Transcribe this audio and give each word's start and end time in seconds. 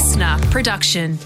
LiSTNR 0.00 0.50
production. 0.50 1.18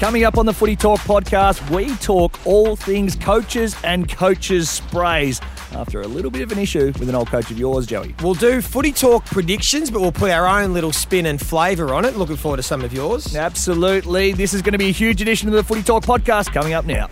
Coming 0.00 0.24
up 0.24 0.38
on 0.38 0.44
the 0.44 0.52
Footy 0.52 0.74
Talk 0.74 0.98
podcast, 1.00 1.70
we 1.70 1.94
talk 1.98 2.44
all 2.44 2.74
things 2.74 3.14
coaches 3.14 3.76
and 3.84 4.10
coaches' 4.10 4.68
sprays. 4.68 5.40
After 5.70 6.02
a 6.02 6.08
little 6.08 6.32
bit 6.32 6.42
of 6.42 6.50
an 6.50 6.58
issue 6.58 6.86
with 6.98 7.08
an 7.08 7.14
old 7.14 7.28
coach 7.28 7.48
of 7.52 7.58
yours, 7.60 7.86
Joey. 7.86 8.16
We'll 8.22 8.34
do 8.34 8.60
footy 8.60 8.90
talk 8.90 9.24
predictions, 9.26 9.88
but 9.88 10.00
we'll 10.00 10.10
put 10.10 10.32
our 10.32 10.48
own 10.48 10.72
little 10.72 10.92
spin 10.92 11.26
and 11.26 11.40
flavour 11.40 11.94
on 11.94 12.04
it. 12.04 12.16
Looking 12.16 12.36
forward 12.36 12.56
to 12.56 12.62
some 12.64 12.82
of 12.82 12.92
yours. 12.92 13.36
Absolutely. 13.36 14.32
This 14.32 14.52
is 14.52 14.62
going 14.62 14.72
to 14.72 14.78
be 14.78 14.88
a 14.88 14.92
huge 14.92 15.22
edition 15.22 15.48
of 15.48 15.54
the 15.54 15.62
Footy 15.62 15.84
Talk 15.84 16.04
podcast 16.04 16.52
coming 16.52 16.72
up 16.72 16.86
now. 16.86 17.08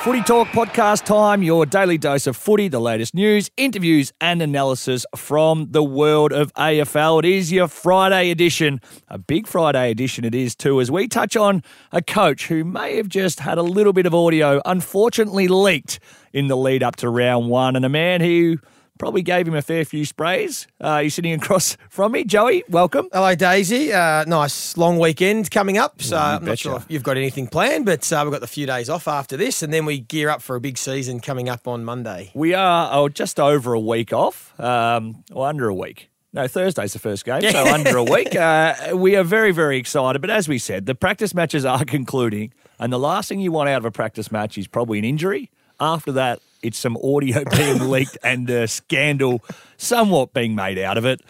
Footy 0.00 0.22
Talk 0.22 0.48
podcast 0.48 1.04
time, 1.04 1.42
your 1.42 1.66
daily 1.66 1.98
dose 1.98 2.26
of 2.26 2.34
footy, 2.34 2.68
the 2.68 2.80
latest 2.80 3.14
news, 3.14 3.50
interviews, 3.58 4.14
and 4.18 4.40
analysis 4.40 5.04
from 5.14 5.72
the 5.72 5.84
world 5.84 6.32
of 6.32 6.50
AFL. 6.54 7.18
It 7.18 7.26
is 7.26 7.52
your 7.52 7.68
Friday 7.68 8.30
edition, 8.30 8.80
a 9.08 9.18
big 9.18 9.46
Friday 9.46 9.90
edition 9.90 10.24
it 10.24 10.34
is 10.34 10.56
too, 10.56 10.80
as 10.80 10.90
we 10.90 11.06
touch 11.06 11.36
on 11.36 11.62
a 11.92 12.00
coach 12.00 12.46
who 12.46 12.64
may 12.64 12.96
have 12.96 13.10
just 13.10 13.40
had 13.40 13.58
a 13.58 13.62
little 13.62 13.92
bit 13.92 14.06
of 14.06 14.14
audio 14.14 14.62
unfortunately 14.64 15.48
leaked 15.48 16.00
in 16.32 16.48
the 16.48 16.56
lead 16.56 16.82
up 16.82 16.96
to 16.96 17.10
round 17.10 17.50
one, 17.50 17.76
and 17.76 17.84
a 17.84 17.90
man 17.90 18.22
who 18.22 18.56
probably 19.00 19.22
gave 19.22 19.48
him 19.48 19.54
a 19.54 19.62
fair 19.62 19.84
few 19.84 20.04
sprays. 20.04 20.68
Uh, 20.78 21.00
he's 21.00 21.14
sitting 21.14 21.32
across 21.32 21.76
from 21.88 22.12
me. 22.12 22.22
Joey, 22.22 22.62
welcome. 22.68 23.08
Hello, 23.12 23.34
Daisy. 23.34 23.92
Uh, 23.92 24.24
nice 24.26 24.76
long 24.76 24.98
weekend 24.98 25.50
coming 25.50 25.78
up. 25.78 26.02
So 26.02 26.16
Yeah, 26.16 26.36
I'm 26.36 26.44
not 26.44 26.58
sure 26.58 26.76
if 26.76 26.84
you've 26.88 27.02
got 27.02 27.16
anything 27.16 27.48
planned, 27.48 27.86
but 27.86 28.12
uh, 28.12 28.20
we've 28.22 28.32
got 28.32 28.42
the 28.42 28.46
few 28.46 28.66
days 28.66 28.90
off 28.90 29.08
after 29.08 29.38
this, 29.38 29.62
and 29.62 29.72
then 29.72 29.86
we 29.86 30.00
gear 30.00 30.28
up 30.28 30.42
for 30.42 30.54
a 30.54 30.60
big 30.60 30.76
season 30.76 31.18
coming 31.18 31.48
up 31.48 31.66
on 31.66 31.82
Monday. 31.82 32.30
We 32.34 32.52
are 32.52 32.90
oh, 32.92 33.08
just 33.08 33.40
over 33.40 33.72
a 33.72 33.80
week 33.80 34.12
off, 34.12 34.52
um, 34.60 35.24
or 35.32 35.48
under 35.48 35.66
a 35.66 35.74
week. 35.74 36.10
No, 36.34 36.46
Thursday's 36.46 36.92
the 36.92 36.98
first 36.98 37.24
game, 37.24 37.40
so 37.50 37.64
under 37.72 37.96
a 37.96 38.04
week. 38.04 38.36
Uh, 38.36 38.92
we 38.94 39.16
are 39.16 39.24
very, 39.24 39.50
very 39.50 39.78
excited. 39.78 40.20
But 40.20 40.30
as 40.30 40.46
we 40.46 40.58
said, 40.58 40.84
the 40.84 40.94
practice 40.94 41.34
matches 41.34 41.64
are 41.64 41.86
concluding, 41.86 42.52
and 42.78 42.92
the 42.92 42.98
last 42.98 43.30
thing 43.30 43.40
you 43.40 43.50
want 43.50 43.70
out 43.70 43.78
of 43.78 43.86
a 43.86 43.90
practice 43.90 44.30
match 44.30 44.58
is 44.58 44.68
probably 44.68 44.98
an 44.98 45.06
injury. 45.06 45.50
After 45.80 46.12
that, 46.12 46.40
it's 46.62 46.78
some 46.78 46.96
audio 47.02 47.44
being 47.56 47.88
leaked 47.88 48.18
and 48.22 48.48
a 48.50 48.68
scandal 48.68 49.42
somewhat 49.76 50.32
being 50.32 50.54
made 50.54 50.78
out 50.78 50.98
of 50.98 51.04
it. 51.04 51.20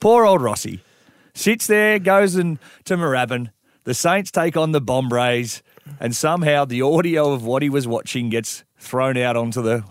Poor 0.00 0.24
old 0.26 0.42
Rossi 0.42 0.80
sits 1.34 1.66
there, 1.66 1.98
goes 1.98 2.36
in 2.36 2.58
to 2.84 2.96
Moorabbin. 2.96 3.50
The 3.84 3.94
Saints 3.94 4.30
take 4.30 4.56
on 4.56 4.72
the 4.72 4.80
Bombers, 4.80 5.62
and 6.00 6.14
somehow 6.14 6.64
the 6.64 6.82
audio 6.82 7.32
of 7.32 7.44
what 7.44 7.62
he 7.62 7.70
was 7.70 7.86
watching 7.86 8.30
gets 8.30 8.64
thrown 8.78 9.16
out 9.16 9.36
onto 9.36 9.62
the 9.62 9.84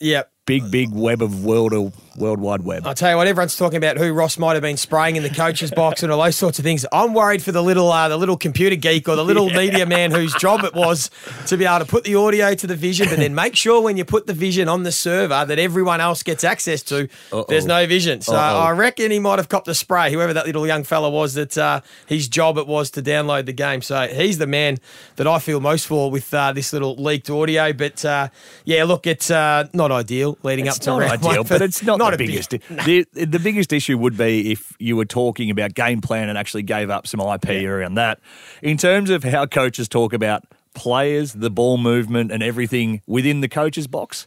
Yep. 0.00 0.32
Big, 0.46 0.70
big 0.70 0.90
web 0.92 1.22
of 1.22 1.44
world 1.44 1.72
world 2.16 2.40
wide 2.40 2.62
web. 2.62 2.86
I'll 2.86 2.94
tell 2.94 3.10
you 3.10 3.16
what, 3.16 3.26
everyone's 3.26 3.56
talking 3.56 3.76
about 3.76 3.96
who 3.96 4.12
Ross 4.12 4.38
might 4.38 4.54
have 4.54 4.62
been 4.62 4.76
spraying 4.76 5.16
in 5.16 5.22
the 5.22 5.30
coach's 5.30 5.70
box 5.70 6.02
and 6.02 6.12
all 6.12 6.22
those 6.22 6.36
sorts 6.36 6.58
of 6.58 6.64
things. 6.64 6.84
I'm 6.92 7.14
worried 7.14 7.42
for 7.42 7.52
the 7.52 7.62
little 7.62 7.90
uh, 7.90 8.08
the 8.08 8.16
little 8.16 8.36
computer 8.36 8.76
geek 8.76 9.08
or 9.08 9.16
the 9.16 9.24
little 9.24 9.48
media 9.50 9.86
man 9.86 10.10
whose 10.10 10.34
job 10.34 10.64
it 10.64 10.74
was 10.74 11.10
to 11.46 11.56
be 11.56 11.64
able 11.64 11.84
to 11.84 11.90
put 11.90 12.04
the 12.04 12.16
audio 12.16 12.54
to 12.54 12.66
the 12.66 12.76
vision, 12.76 13.08
but 13.08 13.18
then 13.18 13.34
make 13.34 13.56
sure 13.56 13.80
when 13.82 13.96
you 13.96 14.04
put 14.04 14.26
the 14.26 14.34
vision 14.34 14.68
on 14.68 14.82
the 14.82 14.92
server 14.92 15.44
that 15.44 15.58
everyone 15.58 16.00
else 16.00 16.22
gets 16.22 16.44
access 16.44 16.82
to, 16.82 17.08
there's 17.48 17.66
no 17.66 17.86
vision. 17.86 18.20
So 18.20 18.34
Uh-oh. 18.34 18.58
I 18.58 18.70
reckon 18.72 19.10
he 19.10 19.18
might 19.18 19.38
have 19.38 19.48
copped 19.48 19.68
a 19.68 19.74
spray, 19.74 20.12
whoever 20.12 20.32
that 20.32 20.46
little 20.46 20.66
young 20.66 20.84
fella 20.84 21.10
was 21.10 21.34
that 21.34 21.56
uh, 21.56 21.80
his 22.06 22.28
job 22.28 22.58
it 22.58 22.66
was 22.66 22.90
to 22.92 23.02
download 23.02 23.46
the 23.46 23.52
game. 23.52 23.82
So 23.82 24.08
he's 24.08 24.38
the 24.38 24.46
man 24.46 24.78
that 25.16 25.26
I 25.26 25.38
feel 25.38 25.60
most 25.60 25.86
for 25.86 26.10
with 26.10 26.32
uh, 26.34 26.52
this 26.52 26.72
little 26.72 26.96
leaked 26.96 27.30
audio. 27.30 27.72
But 27.72 28.04
uh, 28.04 28.28
yeah, 28.64 28.84
look, 28.84 29.06
it's 29.06 29.30
uh, 29.30 29.68
not 29.72 29.92
ideal 29.92 30.29
leading 30.42 30.66
It's 30.66 30.76
up 30.76 30.82
to 30.82 30.90
not 30.90 30.98
round 31.00 31.12
ideal, 31.12 31.36
one, 31.42 31.46
but 31.48 31.62
it's 31.62 31.82
not, 31.82 32.00
a 32.00 32.10
the 32.12 32.16
big- 32.16 32.28
biggest. 32.28 32.50
the, 32.50 33.06
the 33.12 33.38
biggest 33.38 33.72
issue 33.72 33.96
would 33.98 34.16
be 34.16 34.52
if 34.52 34.72
you 34.78 34.96
were 34.96 35.04
talking 35.04 35.50
about 35.50 35.74
game 35.74 36.00
plan 36.00 36.28
and 36.28 36.36
actually 36.38 36.62
gave 36.62 36.90
up 36.90 37.06
some 37.06 37.20
IP 37.20 37.64
around 37.64 37.94
that. 37.94 38.20
In 38.62 38.76
terms 38.76 39.10
of 39.10 39.24
how 39.24 39.46
coaches 39.46 39.88
talk 39.88 40.12
about 40.12 40.44
players, 40.74 41.32
the 41.32 41.50
ball 41.50 41.78
movement, 41.78 42.30
and 42.32 42.42
everything 42.42 43.02
within 43.06 43.40
the 43.40 43.48
coach's 43.48 43.86
box, 43.86 44.26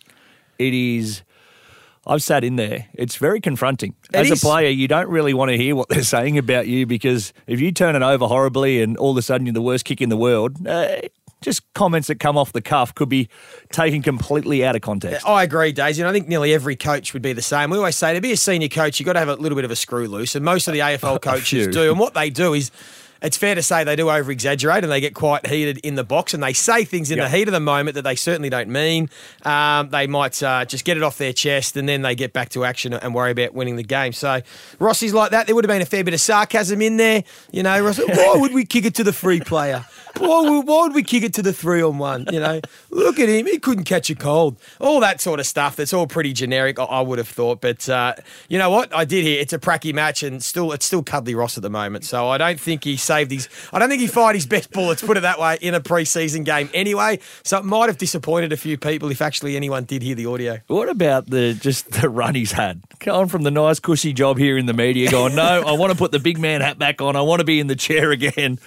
it 0.60 0.74
is. 0.74 1.24
I've 2.06 2.22
sat 2.22 2.44
in 2.44 2.58
there. 2.58 2.88
It's 2.96 3.16
very 3.16 3.40
confronting. 3.40 3.96
It 4.14 4.18
As 4.18 4.32
a 4.32 4.36
player, 4.36 4.68
you 4.68 4.90
don't 4.90 5.08
really 5.08 5.34
want 5.34 5.52
to 5.52 5.58
hear 5.58 5.74
what 5.74 5.88
they're 5.90 6.04
saying 6.04 6.38
about 6.38 6.68
you 6.68 6.86
because 6.86 7.32
if 7.48 7.62
you 7.62 7.72
turn 7.72 7.96
it 7.96 8.02
over 8.02 8.28
horribly 8.28 8.82
and 8.82 8.98
all 8.98 9.12
of 9.12 9.18
a 9.18 9.22
sudden 9.22 9.48
you're 9.48 9.54
the 9.54 9.62
worst 9.62 9.86
kick 9.86 10.02
in 10.02 10.10
the 10.10 10.18
world, 10.18 10.68
uh, 10.68 10.98
just 11.44 11.62
comments 11.74 12.08
that 12.08 12.20
come 12.20 12.38
off 12.38 12.52
the 12.54 12.62
cuff 12.62 12.94
could 12.96 13.10
be 13.10 13.30
taken 13.72 14.02
completely 14.02 14.66
out 14.66 14.76
of 14.76 14.82
context. 14.82 15.28
I 15.28 15.44
agree, 15.44 15.72
Daisy, 15.72 16.02
and 16.02 16.10
I 16.10 16.14
think 16.14 16.28
nearly 16.28 16.54
every 16.54 16.76
coach 16.76 17.14
would 17.14 17.22
be 17.22 17.34
the 17.34 17.42
same. 17.42 17.70
We 17.70 17.78
always 17.78 17.96
say 17.96 18.14
to 18.14 18.22
be 18.22 18.32
a 18.32 18.38
senior 18.38 18.70
coach, 18.70 19.00
you've 19.00 19.06
got 19.06 19.14
to 19.14 19.20
have 19.20 19.30
a 19.30 19.36
little 19.36 19.56
bit 19.56 19.66
of 19.66 19.72
a 19.72 19.76
screw 19.76 20.08
loose, 20.08 20.36
and 20.36 20.44
most 20.44 20.68
of 20.68 20.74
the 20.74 20.80
AFL 20.82 21.22
coaches 21.22 21.68
do. 21.68 21.90
And 21.92 22.00
what 22.00 22.14
they 22.14 22.30
do 22.30 22.54
is, 22.54 22.72
it's 23.22 23.38
fair 23.38 23.56
to 23.56 23.62
say 23.64 23.86
they 23.86 23.96
do 23.96 24.10
over 24.10 24.34
exaggerate 24.34 24.84
and 24.84 24.92
they 24.92 25.00
get 25.00 25.14
quite 25.16 25.48
heated 25.48 25.78
in 25.78 25.96
the 25.96 26.04
box 26.04 26.34
and 26.34 26.44
they 26.44 26.52
say 26.52 26.84
things 26.84 27.10
in 27.10 27.20
Yep. 27.20 27.32
the 27.32 27.38
heat 27.38 27.48
of 27.48 27.54
the 27.54 27.62
moment 27.62 27.96
that 27.96 28.02
they 28.02 28.16
certainly 28.16 28.50
don't 28.50 28.68
mean. 28.68 29.10
Um, 29.44 29.90
they 29.92 30.08
might 30.08 30.44
uh, 30.44 30.66
just 30.66 30.84
get 30.84 30.98
it 30.98 31.04
off 31.04 31.18
their 31.18 31.32
chest 31.32 31.78
and 31.78 31.88
then 31.88 32.02
they 32.02 32.16
get 32.16 32.34
back 32.34 32.50
to 32.50 32.66
action 32.66 32.92
and 32.94 33.16
worry 33.16 33.32
about 33.32 33.54
winning 33.54 33.78
the 33.78 33.84
game. 33.84 34.12
So 34.12 34.42
Rossi's 34.78 35.14
like 35.14 35.32
that. 35.32 35.46
There 35.46 35.56
would 35.56 35.64
have 35.64 35.70
been 35.70 35.82
a 35.82 35.86
fair 35.86 36.04
bit 36.04 36.14
of 36.14 36.20
sarcasm 36.20 36.82
in 36.82 36.98
there. 36.98 37.24
You 37.50 37.64
know, 37.64 37.80
Rossi, 37.82 38.04
why 38.10 38.36
would 38.36 38.54
we 38.54 38.66
kick 38.66 38.84
it 38.84 38.96
to 38.96 39.06
the 39.06 39.14
free 39.14 39.40
player? 39.40 39.86
Why 40.18 40.60
why 40.60 40.82
would 40.84 40.94
we 40.94 41.04
kick 41.04 41.24
it 41.24 41.34
to 41.36 41.42
the 41.42 41.54
three 41.54 41.82
on 41.82 41.98
one? 41.98 42.28
You 42.32 42.40
know, 42.40 42.62
look 42.92 43.20
at 43.20 43.30
him. 43.30 43.48
He 43.48 43.58
couldn't 43.58 43.86
catch 43.86 44.10
a 44.10 44.16
cold. 44.16 44.58
All 44.80 45.00
that 45.00 45.22
sort 45.22 45.40
of 45.40 45.46
stuff. 45.48 45.76
That's 45.76 45.94
all 45.94 46.08
pretty 46.08 46.34
generic, 46.34 46.80
I, 46.80 46.84
I 46.84 47.02
would 47.02 47.18
have 47.18 47.28
thought. 47.28 47.62
But 47.62 47.88
uh, 47.90 48.16
you 48.48 48.58
know 48.58 48.70
what? 48.70 48.96
I 48.96 49.06
did 49.06 49.24
hear 49.24 49.42
it's 49.42 49.54
a 49.54 49.60
pracky 49.60 49.94
match, 49.94 50.24
and 50.24 50.44
still, 50.44 50.72
it's 50.72 50.86
still 50.86 51.04
Cuddly 51.04 51.36
Ross 51.36 51.58
at 51.58 51.64
the 51.64 51.70
moment. 51.70 52.06
So 52.06 52.28
I 52.28 52.38
don't 52.38 52.60
think 52.60 52.84
he 52.84 52.96
saved 52.98 53.32
his. 53.32 53.50
I 53.72 53.80
don't 53.80 53.90
think 53.90 54.02
he 54.02 54.08
fired 54.08 54.36
his 54.36 54.46
best 54.46 54.72
bullets. 54.72 55.02
Put 55.02 55.18
it 55.18 55.22
that 55.22 55.40
way 55.40 55.58
in 55.62 55.74
a 55.74 55.82
preseason 55.82 56.46
game 56.46 56.70
anyway. 56.74 57.20
So 57.44 57.58
it 57.58 57.66
might 57.66 57.90
have 57.90 57.98
disappointed 57.98 58.54
a 58.54 58.58
few 58.58 58.78
people 58.78 59.10
if 59.10 59.22
actually 59.22 59.56
anyone 59.56 59.86
did 59.86 60.02
hear 60.02 60.16
the 60.16 60.28
audio. 60.28 60.60
What 60.68 60.90
about 60.90 61.30
the 61.30 61.54
just 61.54 61.90
the 61.92 62.10
run 62.10 62.36
he's 62.36 62.52
had? 62.52 62.82
Going 63.00 63.28
from 63.28 63.44
the 63.44 63.52
nice 63.52 63.80
cushy 63.80 64.14
job 64.14 64.38
here 64.38 64.58
in 64.58 64.66
the 64.66 64.74
media, 64.74 65.10
going, 65.10 65.36
no, 65.36 65.64
I 65.66 65.74
want 65.74 65.92
to 65.92 65.98
put 65.98 66.12
the 66.12 66.20
big 66.20 66.38
man 66.38 66.62
hat 66.62 66.78
back 66.78 67.02
on. 67.02 67.16
I 67.16 67.22
want 67.22 67.40
to 67.40 67.46
be 67.46 67.60
in 67.60 67.68
the 67.68 67.76
chair 67.76 68.12
again. 68.12 68.60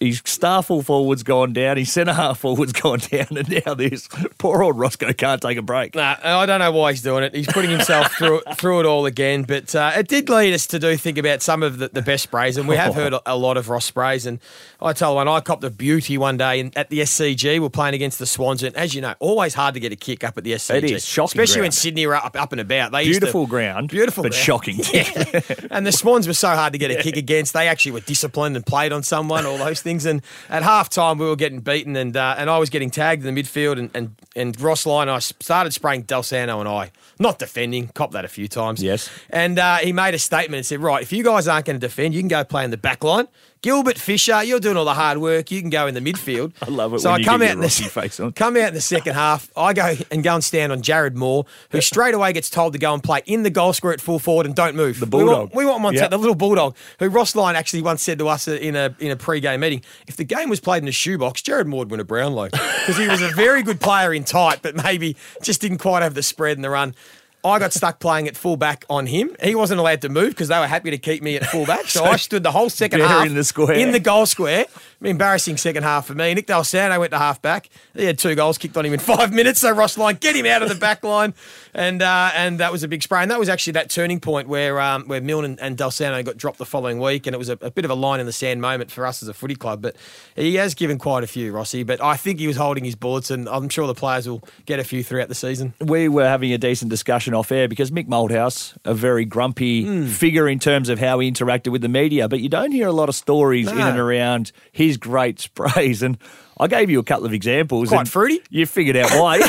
His 0.00 0.22
star 0.24 0.62
full 0.62 0.82
forward's 0.82 1.22
gone 1.22 1.52
down. 1.52 1.76
His 1.76 1.92
centre 1.92 2.14
half 2.14 2.38
forward's 2.38 2.72
gone 2.80 3.00
down, 3.00 3.26
and 3.36 3.62
now 3.66 3.74
this 3.74 4.08
poor 4.38 4.62
old 4.62 4.78
Roscoe 4.78 5.12
can't 5.12 5.42
take 5.42 5.58
a 5.58 5.62
break. 5.62 5.94
Nah, 5.94 6.16
I 6.24 6.46
don't 6.46 6.58
know 6.58 6.72
why 6.72 6.92
he's 6.92 7.02
doing 7.02 7.22
it. 7.22 7.34
He's 7.34 7.46
putting 7.46 7.70
himself 7.70 8.10
through 8.16 8.40
through 8.54 8.80
it 8.80 8.86
all 8.86 9.04
again. 9.04 9.42
But 9.42 9.74
uh, 9.74 9.92
it 9.96 10.08
did 10.08 10.30
lead 10.30 10.54
us 10.54 10.66
to 10.68 10.78
do 10.78 10.96
think 10.96 11.18
about 11.18 11.42
some 11.42 11.62
of 11.62 11.76
the, 11.76 11.88
the 11.88 12.00
best 12.00 12.22
sprays, 12.22 12.56
and 12.56 12.66
we 12.66 12.76
have 12.76 12.94
heard 12.94 13.12
a, 13.12 13.20
a 13.26 13.36
lot 13.36 13.58
of 13.58 13.68
Ross 13.68 13.84
sprays. 13.84 14.24
And 14.24 14.38
I 14.80 14.94
tell 14.94 15.10
you, 15.10 15.16
one, 15.16 15.28
I 15.28 15.40
copped 15.40 15.64
a 15.64 15.70
beauty 15.70 16.16
one 16.16 16.38
day 16.38 16.60
in, 16.60 16.72
at 16.76 16.88
the 16.88 17.00
SCG. 17.00 17.60
We're 17.60 17.68
playing 17.68 17.94
against 17.94 18.18
the 18.18 18.26
Swans, 18.26 18.62
and 18.62 18.74
as 18.76 18.94
you 18.94 19.02
know, 19.02 19.14
always 19.18 19.52
hard 19.52 19.74
to 19.74 19.80
get 19.80 19.92
a 19.92 19.96
kick 19.96 20.24
up 20.24 20.38
at 20.38 20.44
the 20.44 20.52
SCG. 20.52 20.76
It 20.78 20.90
is, 20.92 21.04
shocking 21.04 21.38
especially 21.38 21.60
when. 21.60 21.72
Sydney 21.72 22.06
are 22.06 22.14
up, 22.14 22.40
up 22.40 22.52
and 22.52 22.60
about. 22.62 22.92
They 22.92 23.02
used 23.02 23.20
to- 23.20 23.26
Beautiful 23.26 23.46
ground, 23.46 23.90
beautiful, 23.90 24.22
but 24.22 24.32
ground. 24.32 24.44
shocking. 24.44 24.78
Yeah. 24.94 25.40
and 25.70 25.86
the 25.86 25.92
Swans 25.92 26.26
were 26.26 26.32
so 26.32 26.48
hard 26.48 26.72
to 26.72 26.78
get 26.78 26.90
a 26.90 27.02
kick 27.02 27.18
against. 27.18 27.52
They 27.52 27.68
actually 27.68 27.92
were 27.92 28.00
disciplined 28.00 28.56
and 28.56 28.64
played 28.64 28.92
on 28.92 29.02
someone, 29.02 29.44
all 29.44 29.58
those 29.58 29.82
things. 29.82 29.89
And 29.90 30.22
at 30.48 30.62
half 30.62 30.88
time, 30.88 31.18
we 31.18 31.26
were 31.26 31.36
getting 31.36 31.60
beaten, 31.60 31.96
and 31.96 32.16
uh, 32.16 32.36
and 32.38 32.48
I 32.48 32.58
was 32.58 32.70
getting 32.70 32.90
tagged 32.90 33.24
in 33.24 33.34
the 33.34 33.42
midfield, 33.42 33.78
and 33.78 33.90
and, 33.94 34.14
and 34.36 34.60
Ross 34.60 34.86
Lyon, 34.86 35.08
I 35.08 35.18
started 35.18 35.72
spraying 35.72 36.02
Del 36.02 36.22
Santo 36.22 36.60
and 36.60 36.68
I, 36.68 36.92
not 37.18 37.38
defending, 37.38 37.88
cop 37.88 38.12
that 38.12 38.24
a 38.24 38.28
few 38.28 38.48
times. 38.48 38.82
Yes. 38.82 39.10
And 39.28 39.58
uh, 39.58 39.78
he 39.78 39.92
made 39.92 40.14
a 40.14 40.18
statement 40.18 40.58
and 40.58 40.66
said, 40.66 40.80
right, 40.80 41.02
if 41.02 41.12
you 41.12 41.24
guys 41.24 41.48
aren't 41.48 41.66
going 41.66 41.76
to 41.78 41.86
defend, 41.86 42.14
you 42.14 42.20
can 42.20 42.28
go 42.28 42.44
play 42.44 42.64
in 42.64 42.70
the 42.70 42.76
back 42.76 43.02
line. 43.04 43.28
Gilbert 43.62 43.98
Fisher, 43.98 44.42
you're 44.42 44.58
doing 44.58 44.78
all 44.78 44.86
the 44.86 44.94
hard 44.94 45.18
work. 45.18 45.50
You 45.50 45.60
can 45.60 45.68
go 45.68 45.86
in 45.86 45.92
the 45.94 46.00
midfield. 46.00 46.52
I 46.62 46.70
love 46.70 46.94
it 46.94 47.00
So 47.00 47.10
when 47.12 47.20
I 47.20 47.24
come 47.24 47.42
out 47.42 47.44
your 47.44 47.52
in 47.52 47.60
the 47.60 47.68
face 47.68 48.18
on. 48.18 48.32
come 48.32 48.56
out 48.56 48.68
in 48.68 48.74
the 48.74 48.80
second 48.80 49.14
half. 49.14 49.50
I 49.54 49.74
go 49.74 49.94
and 50.10 50.24
go 50.24 50.34
and 50.34 50.42
stand 50.42 50.72
on 50.72 50.80
Jared 50.80 51.14
Moore, 51.14 51.44
who 51.70 51.82
straight 51.82 52.14
away 52.14 52.32
gets 52.32 52.48
told 52.48 52.72
to 52.72 52.78
go 52.78 52.94
and 52.94 53.02
play 53.02 53.20
in 53.26 53.42
the 53.42 53.50
goal 53.50 53.74
square 53.74 53.92
at 53.92 54.00
full 54.00 54.18
forward 54.18 54.46
and 54.46 54.54
don't 54.54 54.76
move. 54.76 54.98
The 54.98 55.06
bulldog. 55.06 55.50
We 55.54 55.64
want, 55.66 55.80
we 55.82 55.84
want 55.84 55.84
on 55.84 55.94
Yep. 55.94 56.10
the 56.10 56.18
little 56.18 56.34
bulldog, 56.34 56.74
who 57.00 57.08
Ross 57.10 57.34
Lyon 57.36 57.54
actually 57.56 57.82
once 57.82 58.02
said 58.02 58.18
to 58.20 58.28
us 58.28 58.48
in 58.48 58.76
a 58.76 58.94
in 58.98 59.10
a 59.10 59.16
pre-game 59.16 59.60
meeting, 59.60 59.82
if 60.06 60.16
the 60.16 60.24
game 60.24 60.48
was 60.48 60.60
played 60.60 60.82
in 60.82 60.88
a 60.88 60.92
shoebox, 60.92 61.42
Jared 61.42 61.66
Moore 61.66 61.80
would 61.80 61.90
win 61.90 62.00
a 62.00 62.04
Brownlow 62.04 62.48
because 62.50 62.96
he 62.96 63.08
was 63.08 63.20
a 63.20 63.28
very 63.28 63.62
good 63.62 63.80
player 63.80 64.14
in 64.14 64.24
tight, 64.24 64.60
but 64.62 64.74
maybe 64.74 65.16
just 65.42 65.60
didn't 65.60 65.78
quite 65.78 66.02
have 66.02 66.14
the 66.14 66.22
spread 66.22 66.56
and 66.56 66.64
the 66.64 66.70
run. 66.70 66.94
I 67.42 67.58
got 67.58 67.72
stuck 67.72 68.00
playing 68.00 68.28
at 68.28 68.36
fullback 68.36 68.84
on 68.90 69.06
him. 69.06 69.34
He 69.42 69.54
wasn't 69.54 69.80
allowed 69.80 70.02
to 70.02 70.08
move 70.08 70.30
because 70.30 70.48
they 70.48 70.58
were 70.58 70.66
happy 70.66 70.90
to 70.90 70.98
keep 70.98 71.22
me 71.22 71.36
at 71.36 71.46
fullback. 71.46 71.86
So 71.86 72.04
I 72.04 72.16
stood 72.16 72.42
the 72.42 72.52
whole 72.52 72.68
second 72.68 73.00
half 73.00 73.26
in 73.26 73.34
the 73.34 73.44
square. 73.44 73.74
in 73.74 73.92
the 73.92 74.00
goal 74.00 74.26
square, 74.26 74.66
Embarrassing 75.02 75.56
second 75.56 75.82
half 75.82 76.06
for 76.06 76.14
me. 76.14 76.34
Nick 76.34 76.46
Del 76.46 76.62
Santo 76.62 76.98
went 77.00 77.12
to 77.12 77.18
half 77.18 77.40
back. 77.40 77.70
He 77.94 78.04
had 78.04 78.18
two 78.18 78.34
goals 78.34 78.58
kicked 78.58 78.76
on 78.76 78.84
him 78.84 78.92
in 78.92 78.98
five 79.00 79.32
minutes. 79.32 79.60
So 79.60 79.70
Ross 79.72 79.96
Lyon, 79.96 80.16
get 80.20 80.36
him 80.36 80.44
out 80.46 80.62
of 80.62 80.68
the 80.68 80.74
back 80.74 81.02
line, 81.02 81.32
and 81.74 82.02
uh, 82.02 82.30
and 82.34 82.60
that 82.60 82.70
was 82.70 82.82
a 82.82 82.88
big 82.88 83.02
spray. 83.02 83.22
And 83.22 83.30
that 83.30 83.38
was 83.38 83.48
actually 83.48 83.72
that 83.74 83.88
turning 83.90 84.20
point 84.20 84.46
where 84.48 84.78
um, 84.80 85.04
where 85.06 85.20
Milne 85.20 85.44
and, 85.44 85.60
and 85.60 85.76
Del 85.78 85.90
Santo 85.90 86.22
got 86.22 86.36
dropped 86.36 86.58
the 86.58 86.66
following 86.66 86.98
week, 87.00 87.26
and 87.26 87.34
it 87.34 87.38
was 87.38 87.48
a, 87.48 87.58
a 87.62 87.70
bit 87.70 87.84
of 87.84 87.90
a 87.90 87.94
line 87.94 88.20
in 88.20 88.26
the 88.26 88.32
sand 88.32 88.60
moment 88.60 88.90
for 88.90 89.06
us 89.06 89.22
as 89.22 89.28
a 89.28 89.34
footy 89.34 89.54
club. 89.54 89.80
But 89.80 89.96
he 90.36 90.56
has 90.56 90.74
given 90.74 90.98
quite 90.98 91.24
a 91.24 91.26
few, 91.26 91.52
Rossi. 91.52 91.82
But 91.82 92.02
I 92.02 92.16
think 92.16 92.38
he 92.38 92.46
was 92.46 92.56
holding 92.56 92.84
his 92.84 92.94
bullets, 92.94 93.30
and 93.30 93.48
I'm 93.48 93.68
sure 93.70 93.86
the 93.86 93.94
players 93.94 94.28
will 94.28 94.42
get 94.66 94.78
a 94.80 94.84
few 94.84 95.02
throughout 95.02 95.28
the 95.28 95.34
season. 95.34 95.72
we 95.80 96.08
were 96.08 96.26
having 96.28 96.52
a 96.52 96.58
decent 96.58 96.90
discussion 96.90 97.32
off 97.34 97.50
air 97.52 97.68
because 97.68 97.90
Mick 97.90 98.06
Malthouse, 98.06 98.76
a 98.84 98.92
very 98.94 99.24
grumpy 99.24 99.84
Hmm. 99.84 100.06
figure 100.06 100.48
in 100.48 100.58
terms 100.58 100.88
of 100.88 100.98
how 100.98 101.18
he 101.20 101.30
interacted 101.30 101.68
with 101.72 101.80
the 101.80 101.88
media, 101.88 102.28
but 102.28 102.40
you 102.40 102.48
don't 102.48 102.72
hear 102.72 102.86
a 102.88 102.92
lot 102.92 103.08
of 103.08 103.14
stories 103.14 103.70
in 103.70 103.78
and 103.78 103.98
around 103.98 104.52
his 104.72 104.89
great 104.96 105.40
sprays. 105.40 106.02
And 106.02 106.18
I 106.58 106.66
gave 106.66 106.90
you 106.90 106.98
a 106.98 107.04
couple 107.04 107.26
of 107.26 107.32
examples. 107.32 107.88
Quite 107.88 108.00
and 108.00 108.08
fruity. 108.08 108.40
You 108.50 108.66
figured 108.66 108.96
out 108.96 109.10
why. 109.12 109.40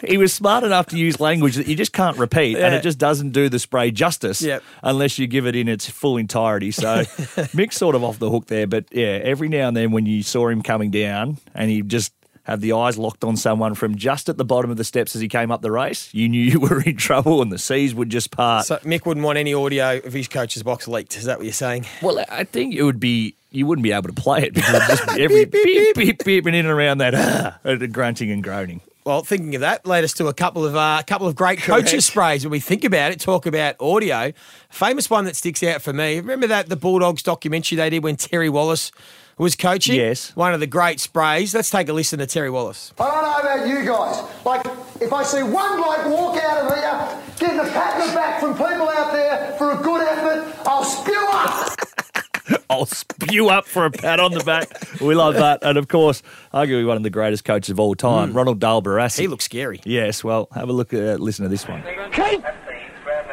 he 0.06 0.16
was 0.16 0.32
smart 0.32 0.64
enough 0.64 0.86
to 0.86 0.96
use 0.98 1.20
language 1.20 1.56
that 1.56 1.66
you 1.66 1.76
just 1.76 1.92
can't 1.92 2.16
repeat, 2.16 2.56
and 2.56 2.74
it 2.74 2.82
just 2.82 2.98
doesn't 2.98 3.30
do 3.30 3.48
the 3.48 3.58
spray 3.58 3.90
justice 3.90 4.40
Yep. 4.42 4.62
unless 4.82 5.18
you 5.18 5.26
give 5.26 5.46
it 5.46 5.54
in 5.56 5.68
its 5.68 5.88
full 5.90 6.16
entirety. 6.16 6.70
So 6.70 7.02
Mick's 7.54 7.76
sort 7.76 7.94
of 7.94 8.02
off 8.04 8.18
the 8.18 8.30
hook 8.30 8.46
there, 8.46 8.66
but 8.66 8.86
yeah, 8.92 9.20
every 9.22 9.48
now 9.48 9.68
and 9.68 9.76
then 9.76 9.90
when 9.90 10.06
you 10.06 10.22
saw 10.22 10.48
him 10.48 10.62
coming 10.62 10.90
down 10.90 11.38
and 11.54 11.70
he 11.70 11.82
just 11.82 12.12
had 12.44 12.62
the 12.62 12.72
eyes 12.72 12.96
locked 12.96 13.22
on 13.22 13.36
someone 13.36 13.74
from 13.74 13.94
just 13.96 14.28
at 14.30 14.36
the 14.38 14.44
bottom 14.46 14.70
of 14.70 14.76
the 14.78 14.82
steps 14.84 15.14
as 15.14 15.20
he 15.20 15.28
came 15.28 15.50
up 15.50 15.60
the 15.60 15.70
race, 15.70 16.08
you 16.14 16.28
knew 16.28 16.40
you 16.42 16.58
were 16.68 16.80
in 16.80 16.96
trouble 16.96 17.42
and 17.42 17.52
the 17.52 17.58
seas 17.58 17.94
would 17.94 18.08
just 18.08 18.30
part. 18.30 18.64
So 18.66 18.76
Mick 18.78 19.04
wouldn't 19.04 19.24
want 19.24 19.36
any 19.38 19.52
audio 19.52 19.98
of 19.98 20.12
his 20.14 20.26
coach's 20.28 20.62
box 20.62 20.88
leaked. 20.88 21.16
Is 21.16 21.24
that 21.24 21.36
what 21.38 21.44
you're 21.44 21.52
saying? 21.52 21.84
well, 22.00 22.24
I 22.30 22.44
think 22.44 22.74
it 22.74 22.82
would 22.82 22.98
be. 23.00 23.34
You 23.50 23.66
wouldn't 23.66 23.82
be 23.82 23.92
able 23.92 24.08
to 24.08 24.14
play 24.14 24.42
it 24.44 24.54
because 24.54 24.74
it'd 24.74 24.88
just 24.88 25.08
every 25.18 25.44
beep, 25.44 25.96
beep, 25.96 26.24
beep, 26.24 26.46
and 26.46 26.54
in 26.54 26.66
and 26.66 26.72
around 26.72 26.98
that 26.98 27.60
the 27.62 27.88
grunting 27.88 28.30
and 28.30 28.42
groaning. 28.42 28.80
Well, 29.04 29.22
thinking 29.22 29.54
of 29.54 29.62
that 29.62 29.86
led 29.86 30.04
us 30.04 30.12
to 30.14 30.26
a 30.28 30.34
couple 30.34 30.64
of 30.64 30.76
uh, 30.76 31.02
couple 31.06 31.26
of 31.26 31.34
great 31.34 31.58
coaches 31.60 32.04
sprays. 32.04 32.44
When 32.44 32.52
we 32.52 32.60
think 32.60 32.84
about 32.84 33.12
it, 33.12 33.20
talk 33.20 33.46
about 33.46 33.76
audio. 33.80 34.32
Famous 34.68 35.08
one 35.08 35.24
that 35.24 35.36
sticks 35.36 35.62
out 35.62 35.80
for 35.82 35.92
me. 35.92 36.16
Remember 36.16 36.46
that 36.46 36.68
the 36.68 36.76
Bulldogs 36.76 37.22
documentary 37.22 37.76
they 37.76 37.90
did 37.90 38.04
when 38.04 38.16
Terry 38.16 38.50
Wallace 38.50 38.92
was 39.38 39.56
coaching? 39.56 39.96
Yes. 39.96 40.36
One 40.36 40.52
of 40.52 40.60
the 40.60 40.66
great 40.66 41.00
sprays. 41.00 41.54
Let's 41.54 41.70
take 41.70 41.88
a 41.88 41.94
listen 41.94 42.18
to 42.18 42.26
Terry 42.26 42.50
Wallace. 42.50 42.92
I 43.00 43.10
don't 43.10 43.22
know 43.22 43.38
about 43.38 43.68
you 43.68 43.86
guys. 43.86 44.22
Like, 44.44 44.66
if 45.00 45.12
I 45.12 45.22
see 45.22 45.42
one 45.42 45.76
bloke 45.78 46.06
walk 46.06 46.36
out 46.36 46.66
of 46.66 46.74
here 46.76 47.22
getting 47.38 47.58
a 47.58 47.72
pat 47.72 48.00
on 48.00 48.08
the 48.08 48.14
back 48.14 48.38
from 48.38 48.52
people 48.52 48.88
out 48.90 49.12
there 49.12 49.54
for 49.56 49.72
a 49.72 49.76
good 49.82 50.02
effort, 50.02 50.54
I'll 50.66 50.84
spew 50.84 51.26
up. 51.30 52.26
I'll 52.70 52.86
spew 52.86 53.48
up 53.48 53.66
for 53.66 53.84
a 53.84 53.90
pat 53.90 54.20
on 54.20 54.32
the 54.32 54.44
back. 54.44 54.68
We 55.00 55.14
love 55.14 55.34
that. 55.34 55.60
And 55.62 55.78
of 55.78 55.88
course, 55.88 56.22
arguably 56.52 56.86
one 56.86 56.96
of 56.96 57.02
the 57.02 57.10
greatest 57.10 57.44
coaches 57.44 57.70
of 57.70 57.80
all 57.80 57.94
time, 57.94 58.30
hmm. 58.30 58.36
Ronald 58.36 58.60
Dale 58.60 58.82
Barassi. 58.82 59.20
He 59.20 59.28
looks 59.28 59.44
scary. 59.44 59.80
Yes, 59.84 60.24
well, 60.24 60.48
have 60.52 60.68
a 60.68 60.72
look 60.72 60.92
at 60.92 61.20
listen 61.20 61.44
to 61.44 61.48
this 61.48 61.66
one. 61.66 61.82
Keith, 62.12 62.44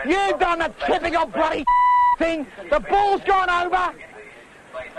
you've 0.05 0.39
done 0.39 0.59
the 0.59 0.73
typical 0.85 1.25
bloody 1.27 1.65
thing. 2.17 2.47
The 2.69 2.79
ball's 2.79 3.21
gone 3.23 3.49
over. 3.49 3.93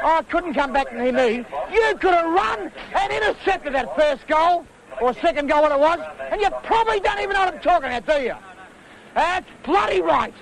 Oh, 0.01 0.19
I 0.19 0.23
couldn't 0.23 0.55
come 0.55 0.73
back 0.73 0.93
near 0.93 1.13
me. 1.13 1.45
You 1.73 1.97
could 2.01 2.15
have 2.15 2.27
run 2.33 2.71
and 2.95 3.13
intercepted 3.13 3.75
that 3.75 3.97
first 3.97 4.27
goal, 4.29 4.65
or 5.01 5.13
second 5.15 5.49
goal, 5.49 5.63
what 5.63 5.73
it 5.73 5.79
was, 5.79 5.99
and 6.31 6.41
you 6.41 6.49
probably 6.63 7.01
don't 7.01 7.19
even 7.19 7.33
know 7.35 7.47
what 7.47 7.55
I'm 7.55 7.61
talking 7.61 7.89
about, 7.89 8.07
do 8.07 8.23
you? 8.23 8.35
That's 9.15 9.47
bloody 9.65 10.01
right. 10.01 10.35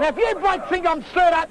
Now, 0.00 0.08
if 0.08 0.16
you 0.16 0.34
bloke 0.38 0.68
think 0.68 0.86
I'm 0.86 1.02
stirred 1.06 1.32
up, 1.32 1.50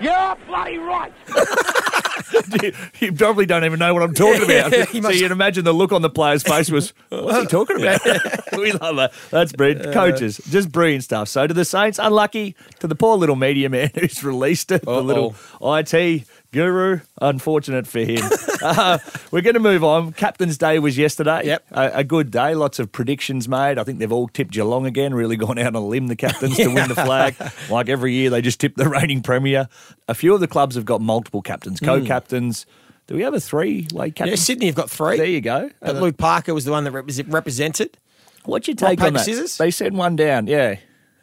you're 0.00 0.36
bloody 0.46 0.78
right. 0.78 1.12
you 3.00 3.12
probably 3.12 3.46
don't 3.46 3.64
even 3.64 3.78
know 3.78 3.92
what 3.92 4.02
I'm 4.02 4.14
talking 4.14 4.44
about. 4.44 4.72
Yeah, 4.72 4.84
he 4.92 5.02
so 5.02 5.10
you'd 5.10 5.30
imagine 5.30 5.64
the 5.64 5.72
look 5.72 5.92
on 5.92 6.02
the 6.02 6.10
player's 6.10 6.42
face 6.42 6.70
was, 6.70 6.92
what's 7.08 7.38
he 7.40 7.46
talking 7.46 7.80
about? 7.80 8.00
we 8.56 8.72
love 8.72 8.96
that. 8.96 9.12
That's 9.30 9.52
brilliant. 9.52 9.86
Uh, 9.86 9.92
Coaches, 9.92 10.40
just 10.50 10.70
brilliant 10.72 11.04
stuff. 11.04 11.28
So 11.28 11.46
to 11.46 11.54
the 11.54 11.64
Saints, 11.64 11.98
unlucky. 11.98 12.56
To 12.80 12.86
the 12.86 12.94
poor 12.94 13.16
little 13.16 13.36
media 13.36 13.68
man 13.68 13.90
who's 13.94 14.22
released 14.24 14.72
it, 14.72 14.82
the 14.82 14.90
Uh-oh. 14.90 15.00
little 15.00 15.34
IT 15.62 16.24
guru, 16.52 17.00
unfortunate 17.20 17.86
for 17.86 18.00
him. 18.00 18.22
uh, 18.62 18.98
we're 19.30 19.40
going 19.40 19.54
to 19.54 19.60
move 19.60 19.84
on. 19.84 20.12
Captain's 20.12 20.58
Day 20.58 20.78
was 20.78 20.98
yesterday. 20.98 21.46
Yep. 21.46 21.66
A, 21.72 21.90
a 21.94 22.04
good 22.04 22.30
day. 22.30 22.54
Lots 22.54 22.78
of 22.78 22.90
predictions 22.92 23.48
made. 23.48 23.78
I 23.78 23.84
think 23.84 23.98
they've 23.98 24.12
all 24.12 24.28
tipped 24.28 24.52
Geelong 24.52 24.86
again, 24.86 25.14
really 25.14 25.36
gone 25.36 25.58
out 25.58 25.68
on 25.68 25.74
a 25.74 25.86
limb, 25.86 26.08
the 26.08 26.16
captains, 26.16 26.56
to 26.56 26.68
win 26.68 26.88
the 26.88 26.94
flag. 26.94 27.36
Like 27.70 27.88
every 27.88 28.14
year, 28.14 28.30
they 28.30 28.42
just 28.42 28.58
tip 28.58 28.74
the 28.76 28.88
reigning 28.88 29.22
premier. 29.22 29.68
A 30.08 30.14
few 30.14 30.34
of 30.34 30.40
the 30.40 30.48
clubs 30.48 30.74
have 30.74 30.84
got 30.84 31.00
multiple 31.00 31.42
captains, 31.42 31.78
co 31.78 32.04
captains. 32.04 32.66
Do 33.06 33.14
we 33.14 33.22
have 33.22 33.34
a 33.34 33.40
three 33.40 33.86
way 33.92 34.10
captain? 34.10 34.28
Yeah? 34.28 34.36
Sydney 34.36 34.66
have 34.66 34.74
got 34.74 34.90
three. 34.90 35.16
There 35.16 35.26
you 35.26 35.40
go. 35.40 35.70
But 35.80 35.96
Luke 35.96 36.16
Parker 36.16 36.54
was 36.54 36.64
the 36.64 36.70
one 36.70 36.84
that 36.84 36.92
repres 36.92 37.22
represented. 37.32 37.96
What's 38.44 38.66
your 38.66 38.76
take 38.76 38.98
paper, 38.98 39.08
on 39.08 39.12
that? 39.14 39.24
scissors? 39.24 39.58
They 39.58 39.70
send 39.70 39.96
one 39.96 40.16
down, 40.16 40.46
yeah. 40.46 40.76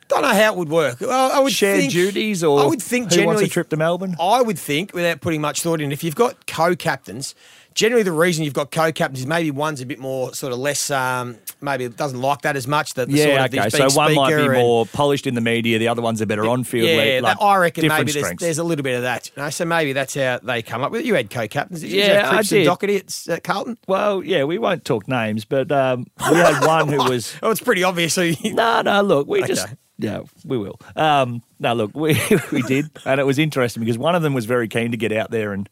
Don't 0.07 0.21
know 0.21 0.29
how 0.29 0.53
it 0.53 0.57
would 0.57 0.69
work. 0.69 1.01
Well, 1.01 1.31
I 1.31 1.39
would 1.39 1.51
Shared 1.51 1.79
think, 1.81 1.91
duties 1.91 2.43
or 2.43 2.61
I 2.61 2.65
would 2.65 2.81
think 2.81 3.03
who 3.03 3.03
wants 3.03 3.15
generally 3.15 3.45
a 3.45 3.49
trip 3.49 3.69
to 3.69 3.77
Melbourne? 3.77 4.15
I 4.19 4.41
would 4.41 4.57
think, 4.57 4.93
without 4.93 5.21
putting 5.21 5.41
much 5.41 5.61
thought 5.61 5.81
in, 5.81 5.91
if 5.91 6.03
you've 6.03 6.15
got 6.15 6.47
co-captains, 6.47 7.35
generally 7.73 8.03
the 8.03 8.11
reason 8.11 8.43
you've 8.43 8.53
got 8.53 8.71
co-captains 8.71 9.19
is 9.19 9.27
maybe 9.27 9.51
one's 9.51 9.81
a 9.81 9.85
bit 9.85 9.99
more 9.99 10.33
sort 10.33 10.53
of 10.53 10.59
less, 10.59 10.89
um, 10.89 11.37
maybe 11.61 11.83
it 11.83 11.97
doesn't 11.97 12.21
like 12.21 12.41
that 12.41 12.55
as 12.55 12.67
much. 12.67 12.93
The, 12.93 13.05
the 13.05 13.13
Yeah, 13.13 13.23
sort 13.23 13.53
of 13.53 13.59
okay. 13.59 13.69
So 13.69 13.97
one 13.97 14.15
might 14.15 14.35
be 14.35 14.47
more 14.49 14.85
polished 14.85 15.27
in 15.27 15.35
the 15.35 15.41
media, 15.41 15.77
the 15.77 15.89
other 15.89 16.01
one's 16.01 16.21
a 16.21 16.25
better 16.25 16.47
on 16.47 16.63
field. 16.63 16.89
Yeah, 16.89 17.19
like, 17.21 17.41
I 17.41 17.57
reckon 17.57 17.87
maybe 17.87 18.13
there's, 18.13 18.35
there's 18.37 18.57
a 18.57 18.63
little 18.63 18.83
bit 18.83 18.95
of 18.95 19.01
that. 19.03 19.29
You 19.35 19.43
know? 19.43 19.49
So 19.49 19.65
maybe 19.65 19.91
that's 19.93 20.15
how 20.15 20.39
they 20.41 20.61
come 20.61 20.83
up 20.83 20.91
with 20.91 21.01
it. 21.01 21.05
You 21.05 21.15
had 21.15 21.29
co-captains. 21.29 21.81
Did 21.81 21.91
you 21.91 22.01
Yeah, 22.01 22.29
I 22.31 22.41
did. 22.41 22.65
Docherty 22.65 23.29
at, 23.29 23.43
Carlton? 23.43 23.77
Well, 23.87 24.23
yeah, 24.23 24.45
we 24.45 24.57
won't 24.57 24.83
talk 24.85 25.07
names, 25.07 25.43
but 25.45 25.71
um, 25.71 26.07
we 26.31 26.37
had 26.37 26.65
one 26.65 26.87
who 26.87 26.97
was. 27.09 27.35
Oh, 27.43 27.51
it's 27.51 27.61
pretty 27.61 27.83
obvious. 27.83 28.17
No, 28.17 28.81
no, 28.81 29.01
look, 29.01 29.27
we 29.27 29.43
just. 29.43 29.67
Yeah, 29.99 30.21
we 30.45 30.57
will. 30.57 30.79
Um, 30.95 31.41
no, 31.59 31.73
look, 31.73 31.91
we 31.95 32.19
we 32.51 32.61
did, 32.63 32.89
and 33.05 33.19
it 33.19 33.25
was 33.25 33.39
interesting 33.39 33.81
because 33.83 33.97
one 33.97 34.15
of 34.15 34.21
them 34.21 34.33
was 34.33 34.45
very 34.45 34.67
keen 34.67 34.91
to 34.91 34.97
get 34.97 35.11
out 35.11 35.31
there 35.31 35.53
and 35.53 35.67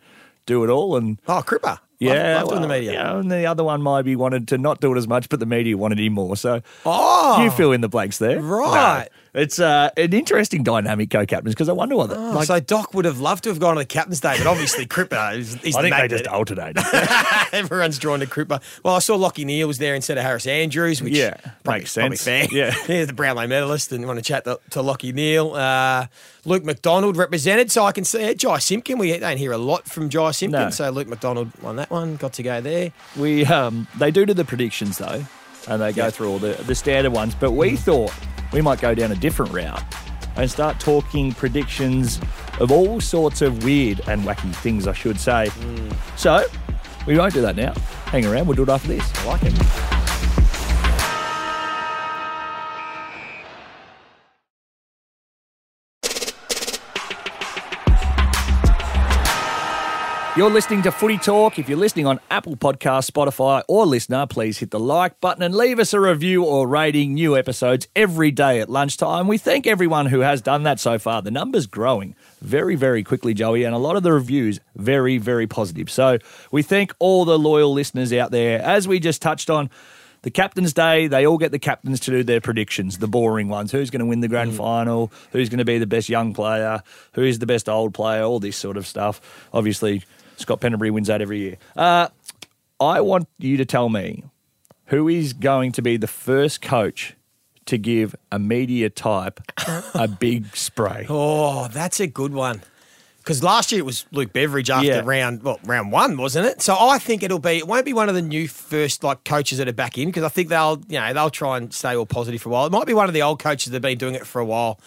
do 0.46 0.64
it 0.64 0.70
all, 0.70 0.96
and 0.96 1.20
oh, 1.28 1.44
Cripper. 1.46 1.80
yeah, 2.00 2.36
love, 2.36 2.44
love 2.44 2.50
doing 2.50 2.62
the 2.62 2.68
media. 2.68 2.94
yeah, 2.94 3.18
and 3.18 3.32
the 3.32 3.46
other 3.46 3.64
one 3.64 3.82
maybe 3.84 4.16
wanted 4.16 4.48
to 4.50 4.58
not 4.58 4.80
do 4.80 4.94
it 4.94 4.98
as 4.98 5.08
much, 5.08 5.30
but 5.30 5.40
the 5.40 5.46
media 5.46 5.78
wanted 5.78 6.00
him 6.00 6.14
more. 6.14 6.36
So 6.36 6.62
Oh, 6.86 7.44
you 7.44 7.52
fill 7.52 7.72
in 7.72 7.82
the 7.82 7.90
blanks 7.90 8.18
there, 8.20 8.40
Right. 8.42 9.08
No, 9.12 9.18
it's 9.36 9.60
uh, 9.60 9.90
an 9.98 10.14
interesting 10.14 10.64
dynamic 10.64 11.10
co-captains 11.12 11.54
because 11.54 11.70
I 11.70 11.74
wonder 11.74 11.96
what. 11.96 12.10
the- 12.10 12.16
Oh, 12.16 12.32
like, 12.32 12.48
so 12.48 12.60
Doc 12.60 12.94
would 12.94 13.06
have 13.06 13.20
loved 13.20 13.44
to 13.44 13.50
have 13.50 13.60
gone 13.60 13.76
to 13.76 13.80
the 13.80 13.86
captain's 13.86 14.20
day, 14.22 14.36
but 14.38 14.48
obviously 14.48 14.86
Cripper 14.88 15.36
is 15.38 15.54
he's 15.56 15.76
I 15.76 15.82
the 15.84 15.90
think 15.90 16.02
they 16.02 16.08
just 16.18 16.28
alternated. 16.28 16.78
Everyone's 17.52 18.00
drawn 18.00 18.20
to 18.22 18.26
Cripper. 18.26 18.62
Well, 18.84 18.96
I 18.96 19.00
saw 19.00 19.18
Lachie 19.18 19.46
Neale 19.46 19.68
was 19.68 19.78
there 19.78 19.96
instead 19.96 20.18
of 20.18 20.24
Harris 20.24 20.48
Andrews, 20.48 21.02
which 21.02 21.14
Yeah, 21.14 21.36
probably, 21.64 21.80
makes 21.82 21.94
probably 21.94 22.18
sense. 22.18 22.52
fair. 22.52 22.56
Yeah. 22.56 22.72
he's 22.88 23.08
the 23.08 23.14
Brownlow 23.14 23.48
medalist, 23.48 23.92
and 23.92 24.06
want 24.08 24.18
to 24.20 24.24
chat 24.24 24.44
to, 24.46 24.60
to 24.72 24.80
Lachie 24.80 25.14
Neale. 25.14 25.54
Uh, 25.54 26.08
Luke 26.46 26.64
McDonald 26.64 27.18
represented, 27.18 27.72
so 27.72 27.86
I 27.86 27.92
can 27.92 28.04
see 28.06 28.30
uh, 28.30 28.34
Jy 28.34 28.58
Simpkin. 28.60 28.98
We 28.98 29.18
don't 29.18 29.38
hear 29.38 29.52
a 29.52 29.58
lot 29.58 29.86
from 29.88 30.10
Jy 30.10 30.32
Simpkin, 30.32 30.62
No. 30.62 30.70
so 30.70 30.90
Luke 30.90 31.08
McDonald 31.08 31.52
won 31.62 31.76
that 31.78 31.90
one. 31.92 32.16
Got 32.16 32.34
to 32.34 32.44
go 32.44 32.62
there. 32.62 32.92
We 33.18 33.46
um, 33.46 33.88
they 33.98 34.12
do 34.12 34.26
to 34.26 34.34
the 34.34 34.46
predictions 34.46 34.98
though, 34.98 35.26
and 35.68 35.82
they 35.82 35.94
go 35.94 36.06
Yeah. 36.06 36.10
through 36.10 36.30
all 36.30 36.40
the 36.40 36.54
the 36.68 36.76
standard 36.76 37.12
ones. 37.14 37.36
But 37.36 37.52
we 37.52 37.72
mm. 37.72 37.80
thought 37.80 38.14
we 38.54 38.62
might 38.62 38.80
go 38.80 38.94
down 38.96 39.12
a 39.12 39.16
different 39.16 39.52
route 39.52 39.82
and 40.38 40.50
start 40.50 40.80
talking 40.80 41.32
predictions 41.34 42.20
of 42.60 42.72
all 42.72 43.00
sorts 43.02 43.42
of 43.42 43.64
weird 43.64 44.02
and 44.08 44.24
wacky 44.24 44.54
things, 44.56 44.88
I 44.88 44.94
should 44.94 45.20
say. 45.20 45.48
Mm. 45.48 45.96
So 46.18 46.46
we 47.08 47.18
won't 47.18 47.34
do 47.34 47.42
that 47.42 47.56
now. 47.56 47.74
Hang 48.06 48.26
around. 48.26 48.48
We'll 48.48 48.56
do 48.56 48.64
it 48.64 48.70
after 48.70 48.88
this. 48.90 49.12
I 49.20 49.26
like 49.26 49.44
it. 49.44 50.05
You're 60.38 60.52
listening 60.52 60.82
to 60.82 60.92
Footy 60.92 61.18
Talk. 61.18 61.60
If 61.60 61.70
you're 61.70 61.78
listening 61.78 62.08
on 62.08 62.20
Apple 62.30 62.58
Podcast, 62.58 63.10
Spotify, 63.10 63.64
or 63.70 63.86
LiSTNR, 63.86 64.30
please 64.30 64.58
hit 64.58 64.70
the 64.70 64.80
like 64.82 65.22
button 65.22 65.42
and 65.42 65.56
leave 65.56 65.80
us 65.80 65.94
a 65.94 66.00
review 66.02 66.44
or 66.44 66.68
rating. 66.68 67.14
New 67.14 67.38
episodes 67.38 67.88
every 67.96 68.32
day 68.32 68.60
at 68.60 68.70
lunchtime. 68.70 69.30
We 69.30 69.38
thank 69.38 69.66
everyone 69.66 70.08
who 70.08 70.20
has 70.20 70.42
done 70.42 70.64
that 70.64 70.82
so 70.82 71.00
far. 71.00 71.22
The 71.22 71.32
number's 71.32 71.68
growing 71.68 72.18
very, 72.42 72.76
very 72.76 73.02
quickly, 73.02 73.34
Joey, 73.34 73.64
and 73.64 73.74
a 73.74 73.78
lot 73.78 73.96
of 73.96 74.04
the 74.04 74.12
reviews 74.12 74.60
very, 74.76 75.18
very 75.20 75.48
positive. 75.48 75.90
So 75.90 76.18
we 76.52 76.64
thank 76.64 76.94
all 77.00 77.24
the 77.24 77.40
loyal 77.40 77.72
listeners 77.72 78.12
out 78.12 78.32
there. 78.32 78.62
As 78.62 78.90
we 78.90 79.00
just 79.00 79.22
touched 79.22 79.50
on, 79.50 79.70
the 80.24 80.32
Captain's 80.32 80.74
Day, 80.74 81.08
they 81.08 81.26
all 81.26 81.38
get 81.38 81.54
the 81.54 81.60
captains 81.60 82.02
to 82.02 82.12
do 82.12 82.24
their 82.24 82.42
predictions, 82.42 82.98
the 82.98 83.08
boring 83.08 83.48
ones. 83.48 83.72
Who's 83.72 83.90
going 83.90 84.00
to 84.02 84.06
win 84.06 84.20
the 84.20 84.28
grand 84.28 84.52
mm. 84.52 84.58
final? 84.58 85.14
Who's 85.32 85.48
going 85.48 85.60
to 85.60 85.66
be 85.66 85.78
the 85.78 85.88
best 85.88 86.10
young 86.10 86.34
player? 86.34 86.82
Who's 87.14 87.40
the 87.40 87.46
best 87.46 87.70
old 87.70 87.94
player? 87.94 88.24
All 88.24 88.42
this 88.42 88.58
sort 88.58 88.76
of 88.76 88.86
stuff. 88.86 89.22
Obviously, 89.54 90.04
Scott 90.38 90.62
Pendlebury 90.62 90.92
wins 90.92 91.08
that 91.08 91.22
every 91.22 91.40
year. 91.40 91.58
Uh, 91.76 92.08
I 92.80 93.02
want 93.02 93.28
you 93.40 93.58
to 93.58 93.66
tell 93.66 93.90
me 93.90 94.24
who 94.88 95.08
is 95.08 95.34
going 95.34 95.72
to 95.74 95.82
be 95.82 95.98
the 95.98 96.08
first 96.08 96.62
coach 96.62 97.16
to 97.66 97.78
give 97.78 98.16
a 98.32 98.38
media 98.38 98.90
type 98.90 99.40
a 99.96 100.08
big 100.20 100.56
spray. 100.56 101.06
Oh, 101.10 101.68
that's 101.70 102.00
a 102.00 102.08
good 102.08 102.34
one. 102.34 102.62
Because 103.18 103.42
last 103.42 103.72
year 103.72 103.80
it 103.80 103.86
was 103.86 104.06
Luke 104.12 104.34
Beveridge 104.34 104.70
after 104.70 104.86
Yeah. 104.88 105.02
round 105.04 105.42
well 105.42 105.60
round 105.64 105.92
one, 105.92 106.16
wasn't 106.16 106.46
it? 106.46 106.62
So 106.62 106.78
I 106.80 107.00
think 107.00 107.24
it'll 107.24 107.40
be 107.40 107.58
it 107.58 107.68
won't 107.68 107.84
be 107.86 107.94
one 107.94 108.08
of 108.08 108.14
the 108.14 108.22
new 108.22 108.48
first 108.48 109.04
like 109.04 109.24
coaches 109.24 109.58
that 109.58 109.68
are 109.68 109.74
back 109.74 109.98
in 109.98 110.10
because 110.10 110.22
I 110.24 110.30
think 110.30 110.50
they'll 110.50 110.80
you 110.88 111.00
know 111.00 111.12
they'll 111.12 111.32
try 111.32 111.58
and 111.58 111.74
stay 111.74 111.96
all 111.96 112.06
positive 112.06 112.40
for 112.44 112.50
a 112.50 112.52
while. 112.52 112.68
It 112.68 112.72
might 112.72 112.86
be 112.86 112.94
one 112.94 113.08
of 113.08 113.16
the 113.16 113.24
old 113.24 113.40
coaches 113.40 113.72
that 113.72 113.78
have 113.78 113.82
been 113.82 113.98
doing 113.98 114.14
it 114.14 114.28
for 114.28 114.40
a 114.40 114.46
while. 114.46 114.80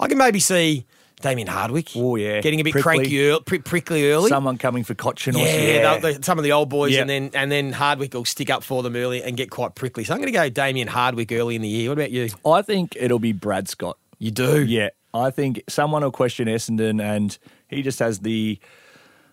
I 0.00 0.08
can 0.08 0.18
maybe 0.18 0.40
see 0.40 0.86
Damien 1.24 1.48
Hardwick. 1.48 1.90
Oh, 1.96 2.16
yeah. 2.16 2.40
getting 2.40 2.60
a 2.60 2.62
bit 2.62 2.72
Prickly. 2.72 2.82
cranky, 2.98 3.26
early, 3.28 3.40
pri- 3.44 3.58
prickly 3.58 4.10
early. 4.10 4.28
Someone 4.28 4.58
coming 4.58 4.84
for 4.84 4.94
Cotchin 4.94 5.34
or 5.34 5.38
yeah, 5.38 5.98
they'll- 5.98 6.22
some 6.22 6.38
of 6.38 6.44
the 6.44 6.52
old 6.52 6.68
boys, 6.68 6.92
Yeah. 6.92 7.00
and 7.00 7.10
then 7.10 7.30
and 7.34 7.50
then 7.50 7.72
Hardwick 7.72 8.12
will 8.14 8.24
stick 8.24 8.50
up 8.50 8.62
for 8.62 8.82
them 8.82 8.94
early 8.94 9.22
and 9.22 9.36
get 9.36 9.50
quite 9.50 9.74
prickly. 9.74 10.04
So 10.04 10.12
I'm 10.14 10.20
going 10.20 10.32
to 10.32 10.38
go 10.38 10.48
Damien 10.48 10.86
Hardwick 10.88 11.32
early 11.32 11.56
in 11.56 11.62
the 11.62 11.68
year. 11.68 11.88
What 11.90 11.98
about 11.98 12.10
you? 12.10 12.28
I 12.46 12.62
think 12.62 12.96
it'll 13.00 13.18
be 13.18 13.32
Brad 13.32 13.68
Scott. 13.68 13.96
You 14.18 14.30
do, 14.30 14.64
Yeah, 14.64 14.90
I 15.12 15.30
think 15.30 15.62
someone 15.68 16.02
will 16.02 16.10
question 16.12 16.46
Essendon, 16.46 17.02
and 17.02 17.36
he 17.68 17.82
just 17.82 17.98
has 17.98 18.20
the 18.20 18.58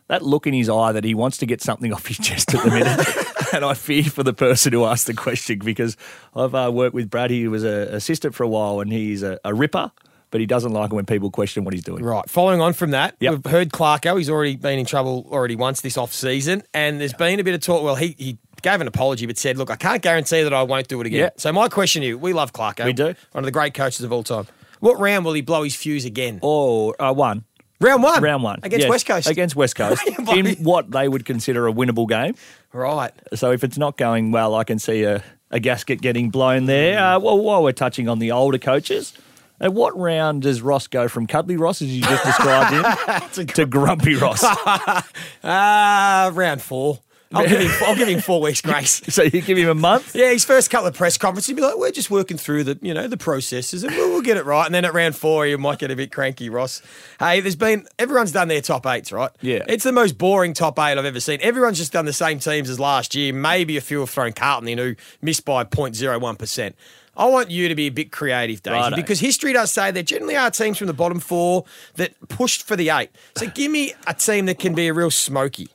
that 0.07 0.24
look 0.24 0.45
in 0.48 0.53
his 0.53 0.69
eye 0.69 0.91
that 0.91 1.03
he 1.03 1.13
wants 1.13 1.38
to 1.38 1.45
get 1.45 1.62
something 1.62 1.93
off 1.93 2.07
his 2.07 2.17
chest 2.17 2.53
at 2.53 2.63
the 2.63 2.69
minute. 2.71 3.07
and 3.53 3.63
I 3.65 3.74
fear 3.74 4.03
for 4.03 4.24
the 4.24 4.33
person 4.33 4.74
who 4.74 4.86
asked 4.86 5.07
the 5.07 5.13
question 5.13 5.60
because 5.60 5.95
I've 6.36 6.55
uh, 6.55 6.69
worked 6.74 6.93
with 6.93 7.10
Brad. 7.10 7.31
He 7.31 7.48
was 7.48 7.63
an 7.63 7.89
assistant 7.93 8.33
for 8.36 8.43
a 8.43 8.48
while, 8.48 8.79
and 8.79 8.91
he's 8.91 9.24
a, 9.24 9.39
a 9.45 9.53
ripper, 9.53 9.91
but 10.31 10.39
he 10.41 10.47
doesn't 10.47 10.71
like 10.73 10.91
it 10.91 10.95
when 10.95 11.05
people 11.05 11.29
question 11.29 11.63
what 11.63 11.73
he's 11.73 11.83
doing. 11.83 12.03
Right. 12.03 12.27
Following 12.29 12.59
on 12.61 12.73
from 12.73 12.91
that, 12.91 13.15
Yep. 13.19 13.31
we've 13.33 13.51
heard 13.51 13.69
Clarko. 13.71 14.17
He's 14.17 14.29
already 14.29 14.55
been 14.55 14.79
in 14.79 14.85
trouble 14.85 15.27
already 15.31 15.55
once 15.55 15.81
this 15.81 15.97
off 15.97 16.13
season, 16.13 16.63
and 16.73 17.00
there's 17.00 17.13
been 17.13 17.39
a 17.39 17.43
bit 17.43 17.53
of 17.53 17.61
talk. 17.61 17.83
Well, 17.83 17.95
he 17.95 18.15
he 18.17 18.38
gave 18.63 18.81
an 18.81 18.88
apology, 18.88 19.25
but 19.27 19.38
said, 19.38 19.57
"Look, 19.57 19.69
I 19.69 19.75
can't 19.75 20.01
guarantee 20.01 20.43
that 20.43 20.53
I 20.53 20.63
won't 20.63 20.88
do 20.88 21.00
it 21.01 21.07
again." 21.07 21.19
Yeah. 21.19 21.29
So 21.38 21.51
my 21.53 21.67
question 21.69 22.01
to 22.01 22.07
you: 22.07 22.17
We 22.17 22.33
love 22.33 22.53
Clarko. 22.53 22.85
We 22.85 22.93
do. 22.93 23.13
One 23.33 23.43
of 23.43 23.45
the 23.45 23.51
great 23.51 23.73
coaches 23.73 24.01
of 24.01 24.11
all 24.11 24.23
time. 24.23 24.47
What 24.79 25.00
round 25.00 25.25
will 25.25 25.33
he 25.33 25.41
blow 25.41 25.61
his 25.63 25.75
fuse 25.75 26.05
again? 26.05 26.39
Or 26.41 27.00
uh, 27.00 27.13
one. 27.13 27.43
round 27.79 28.01
one. 28.03 28.23
Round 28.23 28.41
one. 28.43 28.59
against 28.63 28.83
Yes, 28.85 28.89
West 28.89 29.05
Coast. 29.05 29.27
Against 29.29 29.55
West 29.55 29.75
Coast. 29.81 30.01
in 30.33 30.55
what 30.63 30.89
they 30.91 31.07
would 31.07 31.25
consider 31.25 31.67
a 31.67 31.73
winnable 31.73 32.07
game. 32.09 32.33
right. 32.73 33.11
So 33.35 33.51
if 33.51 33.63
it's 33.63 33.77
not 33.77 33.97
going 33.97 34.31
well, 34.31 34.55
I 34.55 34.63
can 34.63 34.79
see 34.79 35.03
a, 35.03 35.23
a 35.51 35.59
gasket 35.59 36.01
getting 36.01 36.29
blown 36.31 36.65
there. 36.65 36.97
Uh, 36.97 37.19
well, 37.19 37.38
while 37.38 37.61
we're 37.63 37.73
touching 37.73 38.07
on 38.09 38.17
the 38.19 38.31
older 38.31 38.57
coaches, 38.57 39.13
at 39.62 39.74
what 39.74 39.98
round 39.98 40.41
does 40.41 40.62
Ross 40.62 40.88
go 40.88 41.08
from 41.08 41.27
Cuddly 41.27 41.56
Ross, 41.56 41.82
as 41.82 41.96
you 41.96 42.01
just 42.01 42.25
described 42.25 42.74
him, 42.74 43.46
to 43.48 43.65
Grumpy 43.65 44.15
Ross? 44.15 44.44
Ah, 45.44 46.32
round 46.34 46.62
four. 46.62 47.00
I'll 47.34 47.48
give 47.48 47.62
him. 47.62 47.72
I'll 47.86 47.96
give 47.96 48.08
him 48.10 48.20
four 48.20 48.41
weeks 48.41 48.62
grace. 48.62 49.01
so 49.10 49.24
you 49.24 49.41
give 49.41 49.58
him 49.58 49.70
a 49.70 49.75
month? 49.75 50.15
Yeah, 50.15 50.32
his 50.32 50.44
first 50.44 50.70
couple 50.70 50.88
of 50.88 50.96
press 50.96 51.18
conferences, 51.18 51.48
he'd 51.48 51.56
be 51.56 51.62
like, 51.62 51.77
"We're 51.77 51.91
just 51.91 52.12
working 52.12 52.38
through 52.38 52.65
the, 52.65 52.80
you 52.82 52.94
know, 52.94 53.08
the 53.08 53.18
processes, 53.18 53.84
and 53.84 53.96
we'll, 53.96 54.10
we'll 54.10 54.22
get 54.22 54.38
it 54.38 54.46
right." 54.46 54.65
And 54.65 54.75
then 54.75 54.84
at 54.86 54.94
round 54.94 55.15
four, 55.15 55.48
you 55.48 55.58
might 55.58 55.80
get 55.80 55.91
a 55.91 55.96
bit 55.96 56.12
cranky, 56.12 56.50
Ross. 56.50 56.82
Hey, 57.20 57.39
there's 57.39 57.56
been 57.56 57.88
everyone's 57.98 58.32
done 58.34 58.48
their 58.50 58.62
top 58.62 58.86
eights, 58.86 59.12
right? 59.12 59.32
Yeah. 59.41 59.63
it's 59.68 59.84
the 59.84 59.94
most 59.94 60.18
boring 60.18 60.53
top 60.53 60.77
eight 60.80 60.98
I've 60.98 61.06
ever 61.06 61.20
seen. 61.22 61.39
Everyone's 61.41 61.77
just 61.77 61.94
done 61.94 62.06
the 62.06 62.13
same 62.13 62.39
teams 62.39 62.70
as 62.70 62.80
last 62.80 63.15
year. 63.15 63.34
Maybe 63.34 63.77
a 63.77 63.82
few 63.82 64.01
have 64.01 64.10
thrown 64.10 64.34
Carlton 64.34 64.68
in 64.68 64.77
who 64.77 64.96
missed 65.22 65.46
by 65.46 65.63
0.01 65.63 66.38
percent. 66.38 66.75
I 67.15 67.25
want 67.25 67.51
you 67.51 67.68
to 67.68 67.75
be 67.75 67.88
a 67.88 67.91
bit 67.91 68.12
creative, 68.12 68.63
Daisy, 68.63 68.75
Righto. 68.77 68.96
because 68.96 69.20
history 69.20 69.51
does 69.53 69.72
say 69.72 69.91
there 69.91 70.01
generally 70.03 70.36
are 70.38 70.50
teams 70.50 70.77
from 70.77 70.88
the 70.88 70.94
bottom 70.94 71.20
four 71.20 71.65
that 71.96 72.13
pushed 72.30 72.63
for 72.63 72.75
the 72.75 72.89
eight. 72.89 73.10
So 73.36 73.48
give 73.48 73.70
me 73.72 73.94
a 74.08 74.13
team 74.13 74.46
that 74.46 74.60
can 74.60 74.74
be 74.74 74.88
a 74.88 74.94
real 74.94 75.12
smoky. 75.12 75.68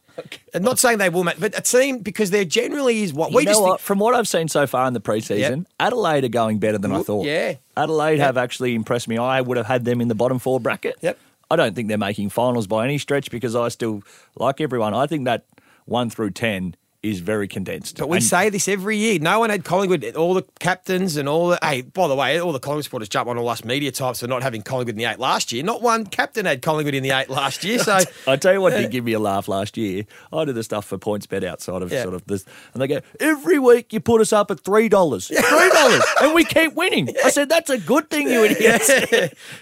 I'm 0.55 0.63
not 0.63 0.79
saying 0.79 0.97
they 0.97 1.11
will, 1.11 1.25
make, 1.25 1.39
but 1.39 1.57
a 1.59 1.61
team 1.61 1.99
because 1.99 2.31
there 2.31 2.47
generally 2.47 3.03
is 3.03 3.13
what 3.13 3.33
You 3.33 3.37
we 3.37 3.45
know 3.45 3.51
just 3.53 3.63
think- 3.63 3.81
From 3.81 3.99
what 3.99 4.15
I've 4.15 4.27
seen 4.27 4.49
so 4.49 4.67
far 4.67 4.89
in 4.89 4.95
the 4.95 5.01
preseason, 5.01 5.67
Adelaide 5.79 6.25
are 6.25 6.29
going 6.29 6.59
better 6.59 6.79
than 6.79 6.91
I 6.93 7.03
thought. 7.03 7.27
yeah. 7.27 7.57
Adelaide 7.77 8.17
Yep. 8.17 8.27
have 8.27 8.37
actually 8.39 8.75
impressed 8.75 9.07
me. 9.07 9.19
I 9.19 9.43
would 9.43 9.59
have 9.59 9.67
had 9.67 9.85
them 9.85 10.01
in 10.01 10.09
the 10.09 10.15
bottom 10.15 10.39
four 10.39 10.59
bracket. 10.59 10.97
Yep. 11.03 11.19
I 11.51 11.57
don't 11.57 11.75
think 11.77 11.89
they're 11.89 11.99
making 11.99 12.31
finals 12.31 12.67
by 12.67 12.85
any 12.85 12.97
stretch 12.97 13.31
because 13.31 13.55
I 13.55 13.69
still, 13.69 14.03
like 14.37 14.59
everyone, 14.63 14.95
I 14.95 15.07
think 15.07 15.27
that 15.27 15.45
one 15.85 16.09
through 16.09 16.31
10 16.31 16.77
is 17.11 17.21
very 17.21 17.49
condensed. 17.49 17.99
But 17.99 18.09
we 18.09 18.19
And- 18.19 18.25
say 18.27 18.49
this 18.51 18.69
every 18.69 18.97
year. 18.97 19.19
No 19.19 19.41
one 19.41 19.51
had 19.51 19.65
Collingwood. 19.65 20.05
All 20.17 20.35
the 20.35 20.43
captains 20.61 21.17
and 21.17 21.29
all 21.29 21.49
the. 21.49 21.59
Hey, 21.63 21.83
by 21.83 22.09
the 22.09 22.15
way, 22.15 22.39
all 22.41 22.53
the 22.53 22.59
Collingwood 22.59 22.85
supporters 22.85 23.09
jump 23.09 23.29
on 23.29 23.39
all 23.39 23.49
us 23.49 23.65
media 23.65 23.91
types 23.93 24.21
for 24.21 24.27
not 24.27 24.43
having 24.43 24.63
Collingwood 24.63 24.95
in 24.95 24.99
the 24.99 25.05
eight 25.05 25.19
last 25.19 25.53
year. 25.53 25.63
Not 25.63 25.83
one 25.83 26.07
captain 26.07 26.47
had 26.47 26.63
Collingwood 26.63 26.95
in 26.95 27.03
the 27.03 27.11
eight 27.11 27.29
last 27.31 27.65
year. 27.65 27.79
So 27.79 27.99
I 28.27 28.37
tell 28.37 28.53
you 28.53 28.61
what 28.61 28.71
did 28.75 28.91
give 28.91 29.05
me 29.05 29.13
a 29.13 29.19
laugh 29.21 29.49
last 29.49 29.77
year. 29.77 30.05
I 30.33 30.45
do 30.45 30.53
the 30.53 30.63
stuff 30.63 30.85
for 30.87 30.99
PointsBet 30.99 31.45
outside 31.45 31.83
of 31.83 31.93
Yeah. 31.93 32.03
sort 32.03 32.15
of 32.15 32.25
this, 32.27 32.45
and 32.73 32.83
they 32.83 32.87
go 32.87 33.01
every 33.21 33.59
week 33.59 33.93
you 33.93 34.01
put 34.01 34.21
us 34.21 34.33
up 34.33 34.51
at 34.51 34.61
three 34.61 34.89
dollars, 34.89 35.29
three 35.29 35.71
dollars, 35.71 36.03
and 36.23 36.35
we 36.35 36.45
keep 36.45 36.75
winning. 36.75 37.09
I 37.25 37.31
said 37.31 37.49
that's 37.49 37.71
a 37.71 37.79
good 37.79 38.11
thing, 38.11 38.29
you 38.29 38.45
idiots. 38.45 38.91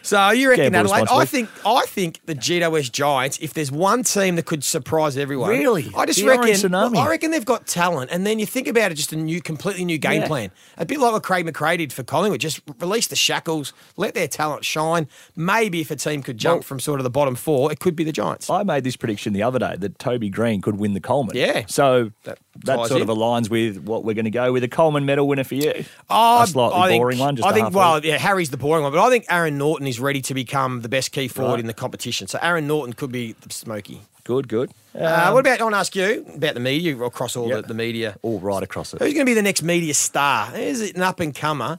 so 0.03 0.31
you 0.31 0.51
reckon 0.51 0.73
Gamble 0.73 0.95
Adelaide? 0.95 1.21
I 1.23 1.25
think 1.25 1.49
I 1.67 1.83
think 1.87 2.21
the 2.27 2.35
GWS 2.35 2.91
Giants. 2.93 3.39
If 3.41 3.55
there's 3.55 3.73
one 3.73 4.03
team 4.05 4.37
that 4.37 4.47
could 4.47 4.65
surprise 4.65 5.17
everyone, 5.17 5.51
Really? 5.51 5.91
I 5.97 6.07
just 6.07 6.21
The 6.21 6.27
reckon. 6.27 6.75
I 6.75 7.09
reckon 7.09 7.31
they've 7.35 7.45
got 7.45 7.67
talent, 7.67 8.11
and 8.11 8.27
then 8.27 8.39
you 8.39 8.47
think 8.47 8.67
about 8.69 8.91
it, 8.93 8.95
just 8.95 9.13
a 9.13 9.17
new, 9.17 9.41
completely 9.43 9.85
new 9.85 9.99
game 9.99 10.23
Yeah. 10.23 10.27
plan. 10.29 10.51
A 10.79 10.87
bit 10.87 10.99
like 11.01 11.13
what 11.13 11.23
Craig 11.23 11.47
McRae 11.47 11.79
did 11.79 11.93
for 11.93 12.03
Collingwood. 12.03 12.41
Just 12.41 12.61
release 12.81 13.07
the 13.07 13.17
shackles, 13.17 13.73
let 13.97 14.15
their 14.15 14.29
talent 14.29 14.65
shine. 14.65 15.09
Maybe 15.37 15.81
if 15.81 15.91
a 15.91 15.97
team 15.97 16.23
could 16.23 16.39
jump 16.39 16.57
Well- 16.59 16.63
from 16.63 16.81
sort 16.81 17.01
of 17.01 17.05
the 17.05 17.11
bottom 17.11 17.35
four, 17.35 17.71
it 17.73 17.81
could 17.81 17.97
be 17.97 18.05
the 18.05 18.13
Giants. 18.13 18.49
I 18.49 18.63
made 18.63 18.85
this 18.85 18.97
prediction 18.97 19.33
the 19.33 19.43
other 19.43 19.59
day 19.59 19.75
that 19.79 19.99
Toby 19.99 20.31
Greene 20.31 20.61
could 20.61 20.79
win 20.79 20.95
the 20.95 21.01
Coleman. 21.01 21.37
Yeah. 21.37 21.65
So 21.67 22.13
That 22.25 22.39
that, 22.65 22.87
sort 22.89 23.03
in. 23.03 23.09
of 23.09 23.09
aligns 23.17 23.51
with 23.51 23.79
what 23.79 24.05
we're 24.05 24.15
going 24.15 24.25
to 24.27 24.31
go 24.31 24.53
with 24.53 24.63
a 24.65 24.69
Coleman 24.69 25.05
medal 25.05 25.27
winner 25.27 25.45
for 25.45 25.57
you. 25.57 25.85
Oh, 26.09 26.43
a 26.43 26.47
slightly 26.47 26.77
I 26.79 26.89
think, 26.89 27.01
boring 27.01 27.19
one. 27.19 27.37
Just 27.37 27.49
I 27.49 27.53
think. 27.53 27.75
Well, 27.75 28.05
yeah, 28.05 28.17
Harry's 28.19 28.51
the 28.51 28.57
boring 28.57 28.85
one, 28.85 28.93
but 28.93 29.01
I 29.05 29.11
think 29.11 29.25
Aaron 29.29 29.59
Naughton 29.59 29.87
is 29.87 29.99
ready 29.99 30.23
to 30.23 30.35
become 30.35 30.83
the 30.83 30.89
best 30.89 31.11
key 31.13 31.27
forward 31.29 31.53
Right. 31.53 31.61
in 31.61 31.67
the 31.67 31.75
competition. 31.75 32.29
So 32.29 32.39
Aaron 32.41 32.67
Naughton 32.67 32.93
could 32.93 33.11
be 33.11 33.35
the 33.41 33.53
smoky. 33.53 34.03
Good, 34.25 34.49
good. 34.49 34.71
Uh, 34.99 35.31
what 35.31 35.41
about? 35.41 35.61
I 35.61 35.65
want 35.65 35.75
to 35.75 35.79
ask 35.79 35.95
you 35.97 36.27
about 36.35 36.55
the 36.55 36.61
media 36.61 36.97
across 36.99 37.37
all 37.37 37.49
Yeah. 37.49 37.57
the, 37.57 37.69
the 37.69 37.75
media. 37.75 38.17
all 38.23 38.41
right 38.41 38.63
across 38.63 38.95
it? 38.95 39.01
Who's 39.01 39.13
going 39.15 39.25
to 39.27 39.31
be 39.31 39.35
the 39.35 39.43
next 39.43 39.63
media 39.63 39.95
star? 39.95 40.55
Is 40.57 40.81
it 40.81 40.97
an 40.97 41.03
up 41.03 41.21
and 41.21 41.35
comer? 41.35 41.79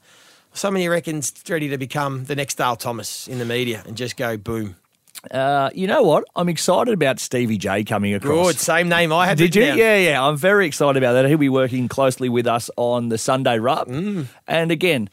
Someone 0.53 0.81
you 0.81 0.89
reckon's 0.91 1.33
ready 1.49 1.67
to 1.69 1.77
become 1.77 2.25
the 2.25 2.35
next 2.35 2.55
Dale 2.55 2.75
Thomas 2.77 3.27
in 3.27 3.39
the 3.39 3.45
media 3.45 3.83
and 3.85 3.97
just 3.97 4.15
go 4.15 4.37
boom. 4.37 4.75
Uh, 5.31 5.69
you 5.73 5.87
know 5.87 6.03
what? 6.03 6.23
I'm 6.35 6.47
excited 6.49 6.93
about 6.93 7.19
Stevie 7.19 7.57
J 7.57 7.83
coming 7.83 8.13
across. 8.13 8.47
Good, 8.47 8.59
same 8.59 8.87
name 8.89 9.11
I 9.11 9.25
had. 9.27 9.37
Did 9.37 9.55
you? 9.55 9.65
down. 9.65 9.77
Yeah, 9.77 9.97
yeah. 9.97 10.23
I'm 10.25 10.37
very 10.37 10.67
excited 10.67 11.01
about 11.01 11.13
that. 11.13 11.25
He'll 11.25 11.37
be 11.37 11.49
working 11.49 11.87
closely 11.87 12.29
with 12.29 12.47
us 12.47 12.69
on 12.77 13.09
the 13.09 13.17
Sunday 13.17 13.57
Rub. 13.59 13.87
Mm. 13.87 14.27
And 14.47 14.71
again, 14.71 15.09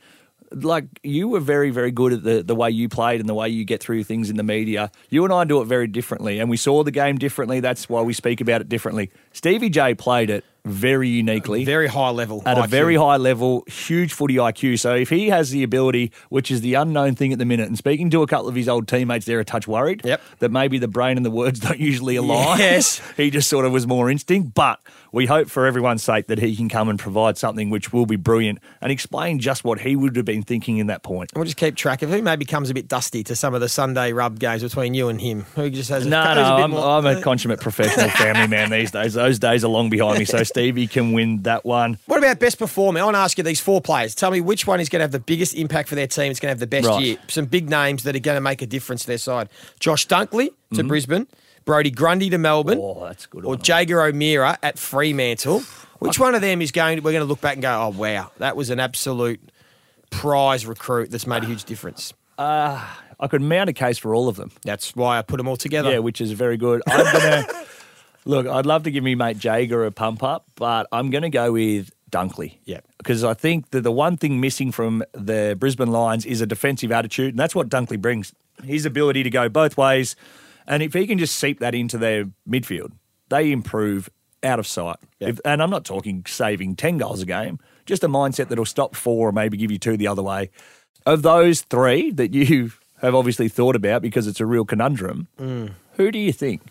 like 0.54 0.84
you 1.02 1.28
were 1.28 1.40
very, 1.40 1.70
very 1.70 1.90
good 1.90 2.12
at 2.12 2.22
the, 2.22 2.42
the 2.42 2.54
way 2.54 2.70
you 2.70 2.88
played 2.88 3.20
and 3.20 3.28
the 3.28 3.34
way 3.34 3.48
you 3.48 3.64
get 3.64 3.82
through 3.82 4.04
things 4.04 4.30
in 4.30 4.36
the 4.36 4.42
media. 4.42 4.90
You 5.10 5.24
and 5.24 5.32
I 5.32 5.44
do 5.44 5.60
it 5.60 5.64
very 5.66 5.86
differently, 5.86 6.38
and 6.38 6.50
we 6.50 6.56
saw 6.56 6.82
the 6.82 6.90
game 6.90 7.18
differently. 7.18 7.60
That's 7.60 7.88
why 7.88 8.02
we 8.02 8.12
speak 8.12 8.40
about 8.40 8.60
it 8.60 8.68
differently. 8.68 9.10
Stevie 9.32 9.70
J 9.70 9.94
played 9.94 10.30
it 10.30 10.44
very 10.64 11.08
uniquely. 11.08 11.64
Very 11.64 11.88
high 11.88 12.10
level. 12.10 12.40
at 12.46 12.56
a 12.56 12.68
very 12.68 12.94
high 12.94 13.16
level, 13.16 13.64
huge 13.66 14.12
footy 14.12 14.36
IQ. 14.36 14.78
So 14.78 14.94
if 14.94 15.08
he 15.10 15.28
has 15.30 15.50
the 15.50 15.64
ability, 15.64 16.12
which 16.28 16.52
is 16.52 16.60
the 16.60 16.74
unknown 16.74 17.16
thing 17.16 17.32
at 17.32 17.40
the 17.40 17.44
minute, 17.44 17.66
and 17.66 17.76
speaking 17.76 18.10
to 18.10 18.22
a 18.22 18.28
couple 18.28 18.46
of 18.48 18.54
his 18.54 18.68
old 18.68 18.86
teammates, 18.86 19.26
they're 19.26 19.40
a 19.40 19.44
touch 19.44 19.66
worried 19.66 20.02
Yep. 20.04 20.20
that 20.38 20.52
maybe 20.52 20.78
the 20.78 20.86
brain 20.86 21.16
and 21.16 21.26
the 21.26 21.32
words 21.32 21.58
don't 21.58 21.80
usually 21.80 22.14
align. 22.14 22.60
Yes. 22.60 23.00
he 23.16 23.28
just 23.28 23.48
sort 23.48 23.64
of 23.64 23.72
was 23.72 23.88
more 23.88 24.08
instinct. 24.08 24.54
But 24.54 24.78
we 25.10 25.26
hope 25.26 25.50
for 25.50 25.66
everyone's 25.66 26.04
sake 26.04 26.28
that 26.28 26.38
he 26.38 26.54
can 26.54 26.68
come 26.68 26.88
and 26.88 26.96
provide 26.96 27.36
something 27.38 27.68
which 27.68 27.92
will 27.92 28.06
be 28.06 28.14
brilliant 28.14 28.60
and 28.80 28.92
explain 28.92 29.40
just 29.40 29.64
what 29.64 29.80
he 29.80 29.96
would 29.96 30.14
have 30.14 30.24
been 30.24 30.44
thinking 30.44 30.78
in 30.78 30.86
that 30.86 31.02
point. 31.02 31.30
We'll 31.34 31.42
just 31.44 31.56
keep 31.56 31.74
track 31.74 32.02
of 32.02 32.10
who 32.10 32.22
maybe 32.22 32.44
comes 32.44 32.70
a 32.70 32.74
bit 32.74 32.86
dusty 32.86 33.24
to 33.24 33.34
some 33.34 33.52
of 33.52 33.60
the 33.60 33.68
Sunday 33.68 34.12
rub 34.12 34.38
games 34.38 34.62
between 34.62 34.94
you 34.94 35.08
and 35.08 35.20
him. 35.20 35.40
Who 35.56 35.70
just 35.70 35.90
has 35.90 36.06
No, 36.06 36.22
no, 36.24 36.30
a 36.30 36.34
bit 36.34 36.62
I'm, 36.62 36.70
more- 36.70 36.84
I'm 36.86 37.04
a 37.06 37.20
consummate 37.20 37.58
professional 37.60 38.10
family 38.10 38.46
man 38.46 38.70
these 38.70 38.92
days. 38.92 39.16
Those 39.22 39.38
days 39.38 39.64
are 39.64 39.68
long 39.68 39.88
behind 39.88 40.18
me. 40.18 40.24
So 40.24 40.42
Stevie 40.42 40.86
can 40.88 41.12
win 41.12 41.42
that 41.42 41.64
one. 41.64 41.98
What 42.06 42.18
about 42.18 42.40
best 42.40 42.58
performer? 42.58 42.98
I 43.00 43.04
want 43.04 43.14
to 43.14 43.20
ask 43.20 43.38
you 43.38 43.44
these 43.44 43.60
four 43.60 43.80
players. 43.80 44.14
Tell 44.16 44.30
me 44.32 44.40
which 44.40 44.66
one 44.66 44.80
is 44.80 44.88
going 44.88 44.98
to 44.98 45.04
have 45.04 45.12
the 45.12 45.20
biggest 45.20 45.54
impact 45.54 45.88
for 45.88 45.94
their 45.94 46.08
team. 46.08 46.30
It's 46.32 46.40
going 46.40 46.48
to 46.48 46.52
have 46.52 46.58
the 46.60 46.66
best 46.66 46.88
Right. 46.88 47.02
year. 47.02 47.16
Some 47.28 47.44
big 47.46 47.70
names 47.70 48.02
that 48.02 48.16
are 48.16 48.20
going 48.20 48.36
to 48.36 48.40
make 48.40 48.62
a 48.62 48.66
difference 48.66 49.02
to 49.02 49.06
their 49.06 49.18
side. 49.18 49.48
Josh 49.78 50.08
Dunkley 50.08 50.46
to 50.48 50.54
Mm-hmm. 50.80 50.88
Brisbane, 50.88 51.26
Brodie 51.64 51.90
Grundy 51.92 52.30
to 52.30 52.38
Melbourne, 52.38 52.78
Oh, 52.82 53.04
that's 53.04 53.26
good. 53.26 53.44
or. 53.44 53.56
Jaeger 53.56 54.02
O'Meara 54.02 54.58
at 54.62 54.78
Fremantle. 54.78 55.60
Which 56.00 56.18
one 56.18 56.34
of 56.34 56.40
them 56.40 56.60
is 56.60 56.72
going? 56.72 56.96
We're 57.04 57.12
going 57.12 57.22
to 57.22 57.26
look 57.28 57.40
back 57.40 57.52
and 57.52 57.62
go, 57.62 57.70
oh 57.80 57.90
wow, 57.96 58.32
that 58.38 58.56
was 58.56 58.70
an 58.70 58.80
absolute 58.80 59.40
prize 60.10 60.66
recruit 60.66 61.10
that's 61.12 61.26
made 61.28 61.44
a 61.44 61.46
huge 61.46 61.64
difference. 61.64 62.12
I 62.38 63.28
could 63.30 63.40
mount 63.42 63.70
a 63.70 63.72
case 63.72 63.98
for 63.98 64.14
all 64.14 64.28
of 64.28 64.34
them. 64.36 64.50
That's 64.64 64.96
why 64.96 65.18
I 65.18 65.22
put 65.22 65.36
them 65.36 65.46
all 65.46 65.56
together. 65.56 65.92
Yeah, 65.92 65.98
which 66.00 66.20
is 66.20 66.32
very 66.32 66.56
good. 66.56 66.82
I'm 66.88 67.04
gonna 67.12 67.46
look. 68.24 68.46
I'd 68.46 68.66
love 68.66 68.82
to 68.84 68.90
give 68.90 69.04
me 69.04 69.14
mate 69.14 69.42
Jaeger 69.42 69.84
a 69.84 69.90
pump 69.92 70.22
up, 70.22 70.46
but 70.56 70.86
I'm 70.92 71.10
gonna 71.10 71.30
go 71.30 71.52
with 71.52 71.90
Dunkley. 72.10 72.58
Yeah. 72.64 72.80
because 72.98 73.24
I 73.24 73.34
think 73.34 73.70
that 73.70 73.80
the 73.80 73.92
one 73.92 74.16
thing 74.16 74.40
missing 74.40 74.70
from 74.70 75.02
the 75.12 75.56
Brisbane 75.58 75.90
Lions 75.90 76.26
is 76.26 76.40
a 76.40 76.46
defensive 76.46 76.92
attitude, 76.92 77.30
and 77.30 77.38
that's 77.38 77.54
what 77.54 77.68
Dunkley 77.68 78.00
brings. 78.00 78.32
His 78.62 78.84
ability 78.84 79.22
to 79.22 79.30
go 79.30 79.48
both 79.48 79.76
ways, 79.76 80.14
and 80.66 80.82
if 80.82 80.92
he 80.92 81.06
can 81.06 81.18
just 81.18 81.36
seep 81.36 81.58
that 81.60 81.74
into 81.74 81.98
their 81.98 82.26
midfield, 82.48 82.92
they 83.28 83.50
improve 83.50 84.10
out 84.44 84.58
of 84.58 84.66
sight. 84.66 84.96
Yeah. 85.18 85.28
If, 85.28 85.40
and 85.44 85.62
I'm 85.62 85.70
not 85.70 85.84
talking 85.84 86.24
saving 86.26 86.76
ten 86.76 86.98
goals 86.98 87.22
a 87.22 87.26
game, 87.26 87.58
just 87.86 88.04
a 88.04 88.08
mindset 88.08 88.48
that'll 88.48 88.64
stop 88.66 88.94
four 88.94 89.28
or 89.28 89.32
maybe 89.32 89.56
give 89.56 89.70
you 89.70 89.78
two 89.78 89.96
the 89.96 90.06
other 90.06 90.22
way. 90.22 90.50
Of 91.06 91.22
those 91.22 91.62
three 91.62 92.10
that 92.12 92.32
you 92.34 92.72
have 93.00 93.14
obviously 93.14 93.48
thought 93.48 93.74
about 93.74 94.02
because 94.02 94.26
it's 94.26 94.38
a 94.40 94.46
real 94.46 94.64
conundrum. 94.64 95.28
Mm. 95.40 95.72
Who 95.94 96.10
do 96.12 96.18
you 96.18 96.32
think? 96.32 96.62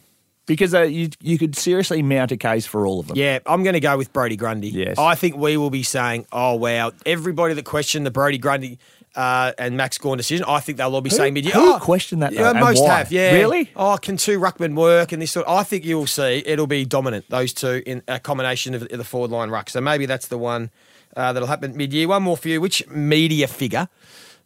Because 0.51 0.73
uh, 0.73 0.81
you 0.81 1.09
you 1.21 1.37
could 1.37 1.55
seriously 1.55 2.01
mount 2.01 2.31
a 2.31 2.37
case 2.37 2.65
for 2.65 2.85
all 2.85 2.99
of 2.99 3.07
them. 3.07 3.17
Yeah, 3.17 3.39
I'm 3.45 3.63
going 3.63 3.73
to 3.73 3.79
go 3.79 3.97
with 3.97 4.11
Brodie 4.11 4.35
Grundy. 4.35 4.69
Yes. 4.69 4.97
I 4.97 5.15
think 5.15 5.37
we 5.37 5.55
will 5.55 5.69
be 5.69 5.83
saying, 5.83 6.25
oh, 6.31 6.55
wow, 6.55 6.91
everybody 7.05 7.53
that 7.53 7.63
questioned 7.63 8.05
the 8.05 8.11
Brodie 8.11 8.37
Grundy 8.37 8.77
uh, 9.15 9.53
and 9.57 9.77
Max 9.77 9.97
Gawn 9.97 10.17
decision, 10.17 10.45
I 10.47 10.59
think 10.59 10.77
they'll 10.77 10.93
all 10.93 11.01
be 11.01 11.09
saying 11.09 11.33
mid 11.33 11.45
who 11.45 11.79
questioned 11.79 12.21
that, 12.21 12.33
though, 12.33 12.51
Yeah, 12.51 12.59
most 12.59 12.81
why? 12.81 12.97
have, 12.97 13.11
yeah. 13.11 13.33
Really? 13.33 13.71
Oh, 13.75 13.97
can 13.97 14.17
two 14.17 14.39
ruckmen 14.39 14.75
work 14.75 15.11
and 15.11 15.21
this 15.21 15.31
sort 15.31 15.47
I 15.47 15.63
think 15.63 15.85
you'll 15.85 16.07
see 16.07 16.43
it'll 16.45 16.67
be 16.67 16.85
dominant, 16.85 17.29
those 17.29 17.53
two, 17.53 17.81
in 17.85 18.03
a 18.07 18.19
combination 18.19 18.73
of 18.73 18.87
the 18.87 19.03
forward 19.03 19.31
line 19.31 19.49
ruck. 19.49 19.69
So 19.69 19.81
maybe 19.81 20.05
that's 20.05 20.27
the 20.27 20.37
one 20.37 20.69
uh, 21.15 21.33
that'll 21.33 21.47
happen 21.47 21.75
mid 21.75 21.93
year. 21.93 22.07
One 22.07 22.23
more 22.23 22.37
for 22.37 22.47
you. 22.49 22.61
Which 22.61 22.87
media 22.89 23.47
figure? 23.47 23.87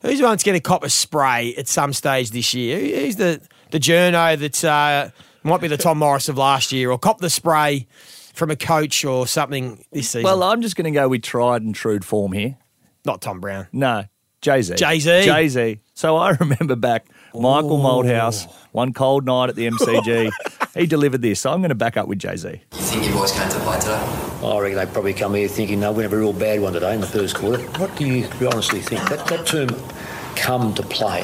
Who's 0.02 0.20
the 0.20 0.24
one 0.26 0.34
that's 0.34 0.44
going 0.44 0.58
to 0.58 0.62
cop 0.62 0.84
a 0.84 0.90
spray 0.90 1.56
at 1.56 1.68
some 1.68 1.94
stage 1.94 2.32
this 2.32 2.54
year? 2.54 3.02
Who's 3.02 3.16
the, 3.16 3.42
the 3.72 3.80
journo 3.80 4.38
that 4.38 4.64
uh, 4.64 5.10
might 5.46 5.62
be 5.62 5.68
the 5.68 5.78
Tom 5.78 6.00
Morris 6.00 6.30
of 6.30 6.38
last 6.38 6.72
year 6.72 6.92
or 6.92 6.98
cop 6.98 7.20
the 7.20 7.30
spray 7.30 7.88
from 8.34 8.52
a 8.52 8.56
coach 8.56 9.06
or 9.06 9.28
something 9.28 9.86
this 9.92 10.10
season? 10.10 10.24
Well, 10.24 10.44
I'm 10.44 10.62
just 10.62 10.76
going 10.76 10.92
to 10.92 10.98
go 10.98 11.08
with 11.08 11.22
tried 11.22 11.62
and 11.62 11.74
true 11.74 12.00
form 12.00 12.34
here. 12.34 12.58
Not 13.06 13.22
Tom 13.22 13.40
Browne. 13.40 13.68
No, 13.72 14.06
Jay 14.42 14.62
Z. 14.62 14.76
Jay-Z. 14.76 15.26
Jay 15.26 15.48
Z. 15.48 15.80
So 15.94 16.18
I 16.18 16.32
remember 16.40 16.76
back 16.76 17.08
Michael 17.34 17.80
Malthouse, 17.80 18.52
one 18.72 18.94
cold 18.94 19.26
night 19.26 19.50
at 19.50 19.56
the 19.56 19.68
MCG. 19.68 20.32
he 20.76 20.86
delivered 20.86 21.22
this. 21.22 21.40
So 21.42 21.52
I'm 21.52 21.62
going 21.62 21.70
to 21.70 21.76
back 21.76 21.98
up 21.98 22.08
with 22.08 22.20
Jay 22.20 22.36
Z. 22.36 22.50
You 22.50 22.80
think 22.80 23.06
you 23.06 23.14
boys 23.14 23.32
came 23.32 23.50
to 23.50 23.60
play 23.60 23.80
today? 23.80 23.94
I 24.44 24.60
reckon 24.60 24.78
they 24.78 24.86
probably 24.86 25.14
come 25.14 25.34
here 25.34 25.48
thinking 25.48 25.80
they'll 25.80 25.94
have 25.96 26.14
a 26.14 26.18
real 26.18 26.34
bad 26.34 26.62
one 26.62 26.74
today 26.74 26.94
in 26.94 27.02
the 27.02 27.08
first 27.08 27.36
quarter. 27.36 27.62
What 27.80 27.96
do 27.96 28.06
you 28.06 28.28
honestly 28.52 28.82
think? 28.82 29.08
That, 29.10 29.26
that 29.28 29.46
term, 29.46 29.70
come 30.36 30.74
to 30.76 30.84
play, 30.84 31.24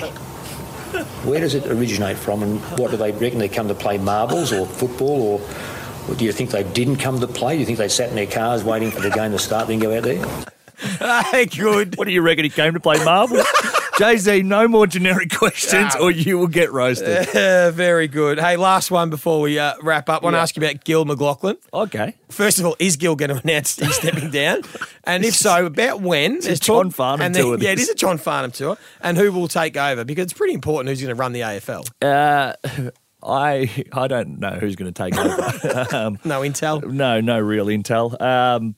where 1.23 1.39
does 1.39 1.55
it 1.55 1.65
originate 1.67 2.17
from 2.17 2.43
and 2.43 2.59
what 2.79 2.91
do 2.91 2.97
they 2.97 3.11
reckon 3.11 3.39
they 3.39 3.49
come 3.49 3.67
to 3.67 3.75
play 3.75 3.97
marbles 3.97 4.51
or 4.51 4.65
football 4.65 5.21
or, 5.21 5.41
or 6.09 6.15
do 6.15 6.25
you 6.25 6.31
think 6.31 6.51
they 6.51 6.63
didn't 6.63 6.97
come 6.97 7.19
to 7.19 7.27
play? 7.27 7.55
Do 7.55 7.59
you 7.59 7.65
think 7.65 7.77
they 7.77 7.89
sat 7.89 8.09
in 8.09 8.15
their 8.15 8.27
cars 8.27 8.63
waiting 8.63 8.91
for 8.91 9.01
the 9.01 9.09
game 9.09 9.31
to 9.31 9.39
start 9.39 9.67
then 9.67 9.79
go 9.79 9.95
out 9.95 10.03
there? 10.03 10.23
Hey, 11.31 11.45
good. 11.45 11.95
What 11.95 12.05
do 12.05 12.11
you 12.11 12.23
reckon 12.23 12.43
he 12.43 12.49
came 12.49 12.73
to 12.73 12.79
play 12.79 13.03
marbles? 13.05 13.45
Jay 13.97 14.17
Z, 14.17 14.43
no 14.43 14.67
more 14.67 14.87
generic 14.87 15.29
questions 15.37 15.95
or 15.95 16.11
you 16.11 16.37
will 16.37 16.47
get 16.47 16.71
roasted. 16.71 17.27
Uh, 17.41 17.71
very 17.71 18.07
good. 18.07 18.39
Hey, 18.39 18.55
last 18.57 18.91
one 18.91 19.09
before 19.09 19.41
we 19.41 19.57
uh, 19.59 19.73
wrap 19.81 20.09
up. 20.09 20.21
I 20.21 20.25
want 20.25 20.35
to 20.35 20.39
ask 20.39 20.55
you 20.55 20.63
about 20.63 20.83
Gil 20.83 21.05
McLachlan. 21.05 21.57
Okay. 21.73 22.15
First 22.29 22.59
of 22.59 22.65
all, 22.65 22.75
is 22.79 22.95
Gil 22.97 23.15
going 23.15 23.29
to 23.29 23.41
announce 23.43 23.77
he's 23.77 23.95
stepping 23.95 24.29
down? 24.31 24.61
And 25.03 25.23
if 25.25 25.35
so, 25.35 25.65
about 25.65 26.01
when? 26.01 26.35
It's 26.37 26.47
a 26.47 26.55
John 26.57 26.91
Farnham 26.91 27.25
and 27.27 27.35
tour, 27.35 27.57
Yeah, 27.59 27.71
it 27.71 27.75
this. 27.77 27.85
is 27.85 27.89
a 27.91 27.95
John 27.95 28.17
Farnham 28.17 28.51
tour. 28.51 28.77
And 29.01 29.17
who 29.17 29.31
will 29.31 29.47
take 29.47 29.75
over? 29.77 30.03
Because 30.05 30.23
it's 30.25 30.33
pretty 30.33 30.53
important 30.53 30.89
who's 30.89 31.01
going 31.01 31.15
to 31.15 31.19
run 31.19 31.31
the 31.33 31.41
AFL. 31.41 31.87
Uh, 32.01 32.91
I 33.23 33.69
I 33.93 34.07
don't 34.07 34.39
know 34.39 34.51
who's 34.59 34.75
going 34.75 34.91
to 34.91 35.03
take 35.03 35.17
over. 35.17 35.95
um, 35.95 36.19
No 36.23 36.41
intel. 36.41 36.83
no, 36.83 37.21
no 37.21 37.39
real 37.39 37.67
intel. 37.67 38.19
Um, 38.21 38.75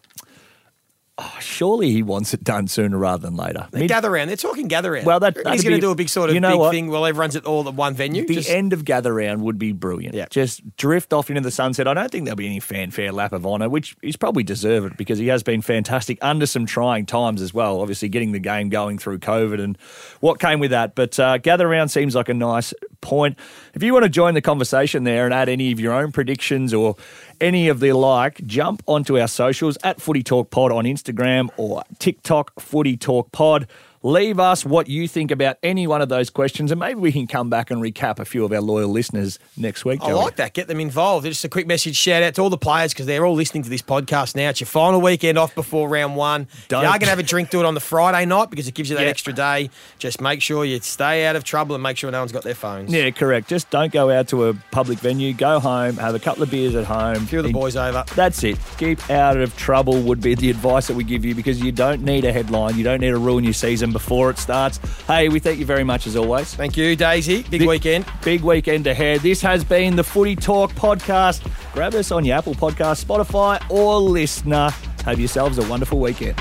oh, 1.17 1.37
surely 1.39 1.91
he 1.91 2.01
wants 2.03 2.33
it 2.33 2.43
done 2.43 2.67
sooner 2.67 2.97
rather 2.97 3.21
than 3.27 3.35
later. 3.35 3.67
Mid- 3.71 3.87
gather 3.87 4.09
round. 4.09 4.29
They're 4.29 4.35
talking 4.37 4.67
gather 4.67 4.91
round. 4.91 5.05
Well, 5.05 5.19
that- 5.19 5.35
he's 5.51 5.63
going 5.63 5.75
to 5.75 5.81
do 5.81 5.91
a 5.91 5.95
big 5.95 6.09
sort 6.09 6.29
of 6.29 6.33
you 6.35 6.39
know 6.41 6.51
big 6.51 6.59
what? 6.59 6.71
thing 6.71 6.89
while 6.89 7.05
everyone's 7.05 7.35
at 7.35 7.45
all 7.45 7.67
at 7.67 7.73
one 7.75 7.93
venue. 7.93 8.25
The 8.25 8.35
Just- 8.35 8.49
end 8.49 8.73
of 8.73 8.83
gather 8.85 9.13
round 9.13 9.41
would 9.43 9.57
be 9.59 9.71
brilliant. 9.71 10.15
Yeah. 10.15 10.25
Just 10.29 10.75
drift 10.77 11.13
off 11.13 11.29
into 11.29 11.41
the 11.41 11.51
sunset. 11.51 11.87
I 11.87 11.93
don't 11.93 12.11
think 12.11 12.25
there'll 12.25 12.35
be 12.35 12.47
any 12.47 12.59
fanfare 12.59 13.11
lap 13.11 13.31
of 13.33 13.45
honour, 13.45 13.69
which 13.69 13.95
he's 14.01 14.15
probably 14.17 14.43
deserved 14.43 14.97
because 14.97 15.19
he 15.19 15.27
has 15.27 15.43
been 15.43 15.61
fantastic 15.61 16.17
under 16.21 16.45
some 16.45 16.65
trying 16.65 17.05
times 17.05 17.41
as 17.41 17.53
well. 17.53 17.81
Obviously, 17.81 18.09
getting 18.09 18.31
the 18.31 18.39
game 18.39 18.69
going 18.69 18.97
through 18.97 19.19
COVID 19.19 19.61
and 19.61 19.77
what 20.19 20.39
came 20.39 20.59
with 20.59 20.71
that. 20.71 20.95
But 20.95 21.19
uh, 21.19 21.37
gather 21.37 21.67
round 21.67 21.91
seems 21.91 22.15
like 22.15 22.29
a 22.29 22.33
nice 22.33 22.73
point. 23.03 23.37
If 23.75 23.83
you 23.83 23.93
want 23.93 24.03
to 24.03 24.09
join 24.09 24.33
the 24.33 24.41
conversation 24.41 25.03
there 25.03 25.25
and 25.25 25.33
add 25.33 25.49
any 25.49 25.71
of 25.71 25.79
your 25.79 25.93
own 25.93 26.11
predictions 26.11 26.73
or 26.73 26.95
any 27.39 27.67
of 27.67 27.79
the 27.79 27.93
like, 27.93 28.43
jump 28.47 28.81
onto 28.87 29.19
our 29.19 29.27
socials 29.27 29.77
at 29.83 30.01
Footy 30.01 30.23
Talk 30.23 30.49
Pod 30.49 30.71
on 30.71 30.85
Instagram 30.85 31.49
or 31.57 31.83
TikTok 31.99 32.59
Footy 32.59 32.97
Talk 32.97 33.31
Pod. 33.31 33.67
Leave 34.05 34.37
us 34.37 34.65
what 34.65 34.89
you 34.89 35.07
think 35.07 35.31
about 35.31 35.57
any 35.63 35.87
one 35.87 36.01
of 36.01 36.09
those 36.09 36.29
questions, 36.29 36.71
and 36.71 36.79
maybe 36.81 36.99
we 36.99 37.09
can 37.09 37.25
come 37.25 37.49
back 37.49 37.71
and 37.71 37.81
recap 37.81 38.19
a 38.19 38.25
few 38.25 38.43
of 38.43 38.51
our 38.51 38.59
loyal 38.59 38.89
listeners 38.89 39.39
next 39.55 39.85
week. 39.85 40.01
I 40.03 40.11
like 40.11 40.35
that. 40.35 40.53
Get 40.53 40.67
them 40.67 40.81
involved. 40.81 41.25
Just 41.25 41.45
a 41.45 41.47
quick 41.47 41.67
message 41.67 41.95
shout 41.95 42.21
out 42.21 42.35
to 42.35 42.41
all 42.41 42.49
the 42.49 42.57
players 42.57 42.91
because 42.91 43.05
they're 43.05 43.25
all 43.25 43.33
listening 43.33 43.63
to 43.63 43.69
this 43.69 43.81
podcast 43.81 44.35
now. 44.35 44.49
It's 44.49 44.59
your 44.59 44.67
final 44.67 44.99
weekend 44.99 45.37
off 45.37 45.55
before 45.55 45.87
round 45.87 46.17
one. 46.17 46.49
Don't- 46.67 46.81
You 46.81 46.87
are 46.89 46.91
going 46.99 46.99
to 47.03 47.09
have 47.11 47.19
a 47.19 47.23
drink, 47.23 47.49
do 47.49 47.61
it 47.61 47.65
on 47.65 47.75
the 47.75 47.79
Friday 47.79 48.25
night 48.25 48.49
because 48.49 48.67
it 48.67 48.73
gives 48.73 48.89
you 48.89 48.97
that 48.97 49.03
Yeah. 49.03 49.09
extra 49.09 49.31
day. 49.31 49.69
Just 49.99 50.19
make 50.19 50.41
sure 50.41 50.65
you 50.65 50.81
stay 50.81 51.25
out 51.25 51.37
of 51.37 51.45
trouble 51.45 51.73
and 51.73 51.81
make 51.81 51.95
sure 51.95 52.11
no 52.11 52.19
one's 52.19 52.33
got 52.33 52.43
their 52.43 52.55
phones. 52.55 52.91
Yeah, 52.93 53.09
correct. 53.11 53.47
Just 53.47 53.69
don't 53.69 53.93
go 53.93 54.09
out 54.11 54.27
to 54.27 54.49
a 54.49 54.53
public 54.71 54.99
venue. 54.99 55.31
Go 55.31 55.61
home, 55.61 55.95
have 55.95 56.13
a 56.13 56.19
couple 56.19 56.43
of 56.43 56.51
beers 56.51 56.75
at 56.75 56.83
home. 56.83 57.15
A 57.15 57.19
few 57.21 57.39
of 57.39 57.43
the 57.43 57.49
En- 57.51 57.53
boys 57.53 57.77
over. 57.77 58.03
That's 58.15 58.43
it. 58.43 58.57
Keep 58.77 59.09
out 59.09 59.37
of 59.37 59.55
trouble 59.55 60.01
would 60.01 60.19
be 60.19 60.35
the 60.35 60.49
advice 60.49 60.87
that 60.87 60.97
we 60.97 61.05
give 61.05 61.23
you 61.23 61.33
because 61.35 61.61
you 61.61 61.71
don't 61.71 62.03
need 62.03 62.25
a 62.25 62.33
headline. 62.33 62.77
You 62.77 62.83
don't 62.83 62.99
need 62.99 63.11
to 63.11 63.17
ruin 63.17 63.45
your 63.45 63.53
season 63.53 63.92
before 63.93 64.29
it 64.29 64.37
starts. 64.37 64.79
Hey, 65.07 65.29
we 65.29 65.39
thank 65.39 65.59
you 65.59 65.65
very 65.65 65.83
much 65.83 66.07
as 66.07 66.15
always. 66.15 66.53
Thank 66.55 66.75
you, 66.75 66.95
Daisy. 66.95 67.43
Big 67.43 67.51
Big- 67.59 67.67
weekend. 67.67 68.05
Big 68.23 68.41
weekend 68.41 68.87
ahead. 68.87 69.21
This 69.21 69.41
has 69.41 69.63
been 69.63 69.95
the 69.95 70.03
Footy 70.03 70.35
Talk 70.35 70.71
podcast. 70.73 71.41
Grab 71.73 71.93
us 71.93 72.11
on 72.11 72.25
your 72.25 72.37
Apple 72.37 72.55
Podcast, 72.55 73.03
Spotify, 73.05 73.61
or 73.69 73.99
LiSTNR. 74.01 74.71
Have 75.05 75.19
yourselves 75.19 75.57
a 75.57 75.67
wonderful 75.69 75.99
weekend. 75.99 76.35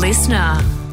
LiSTNR. 0.00 0.89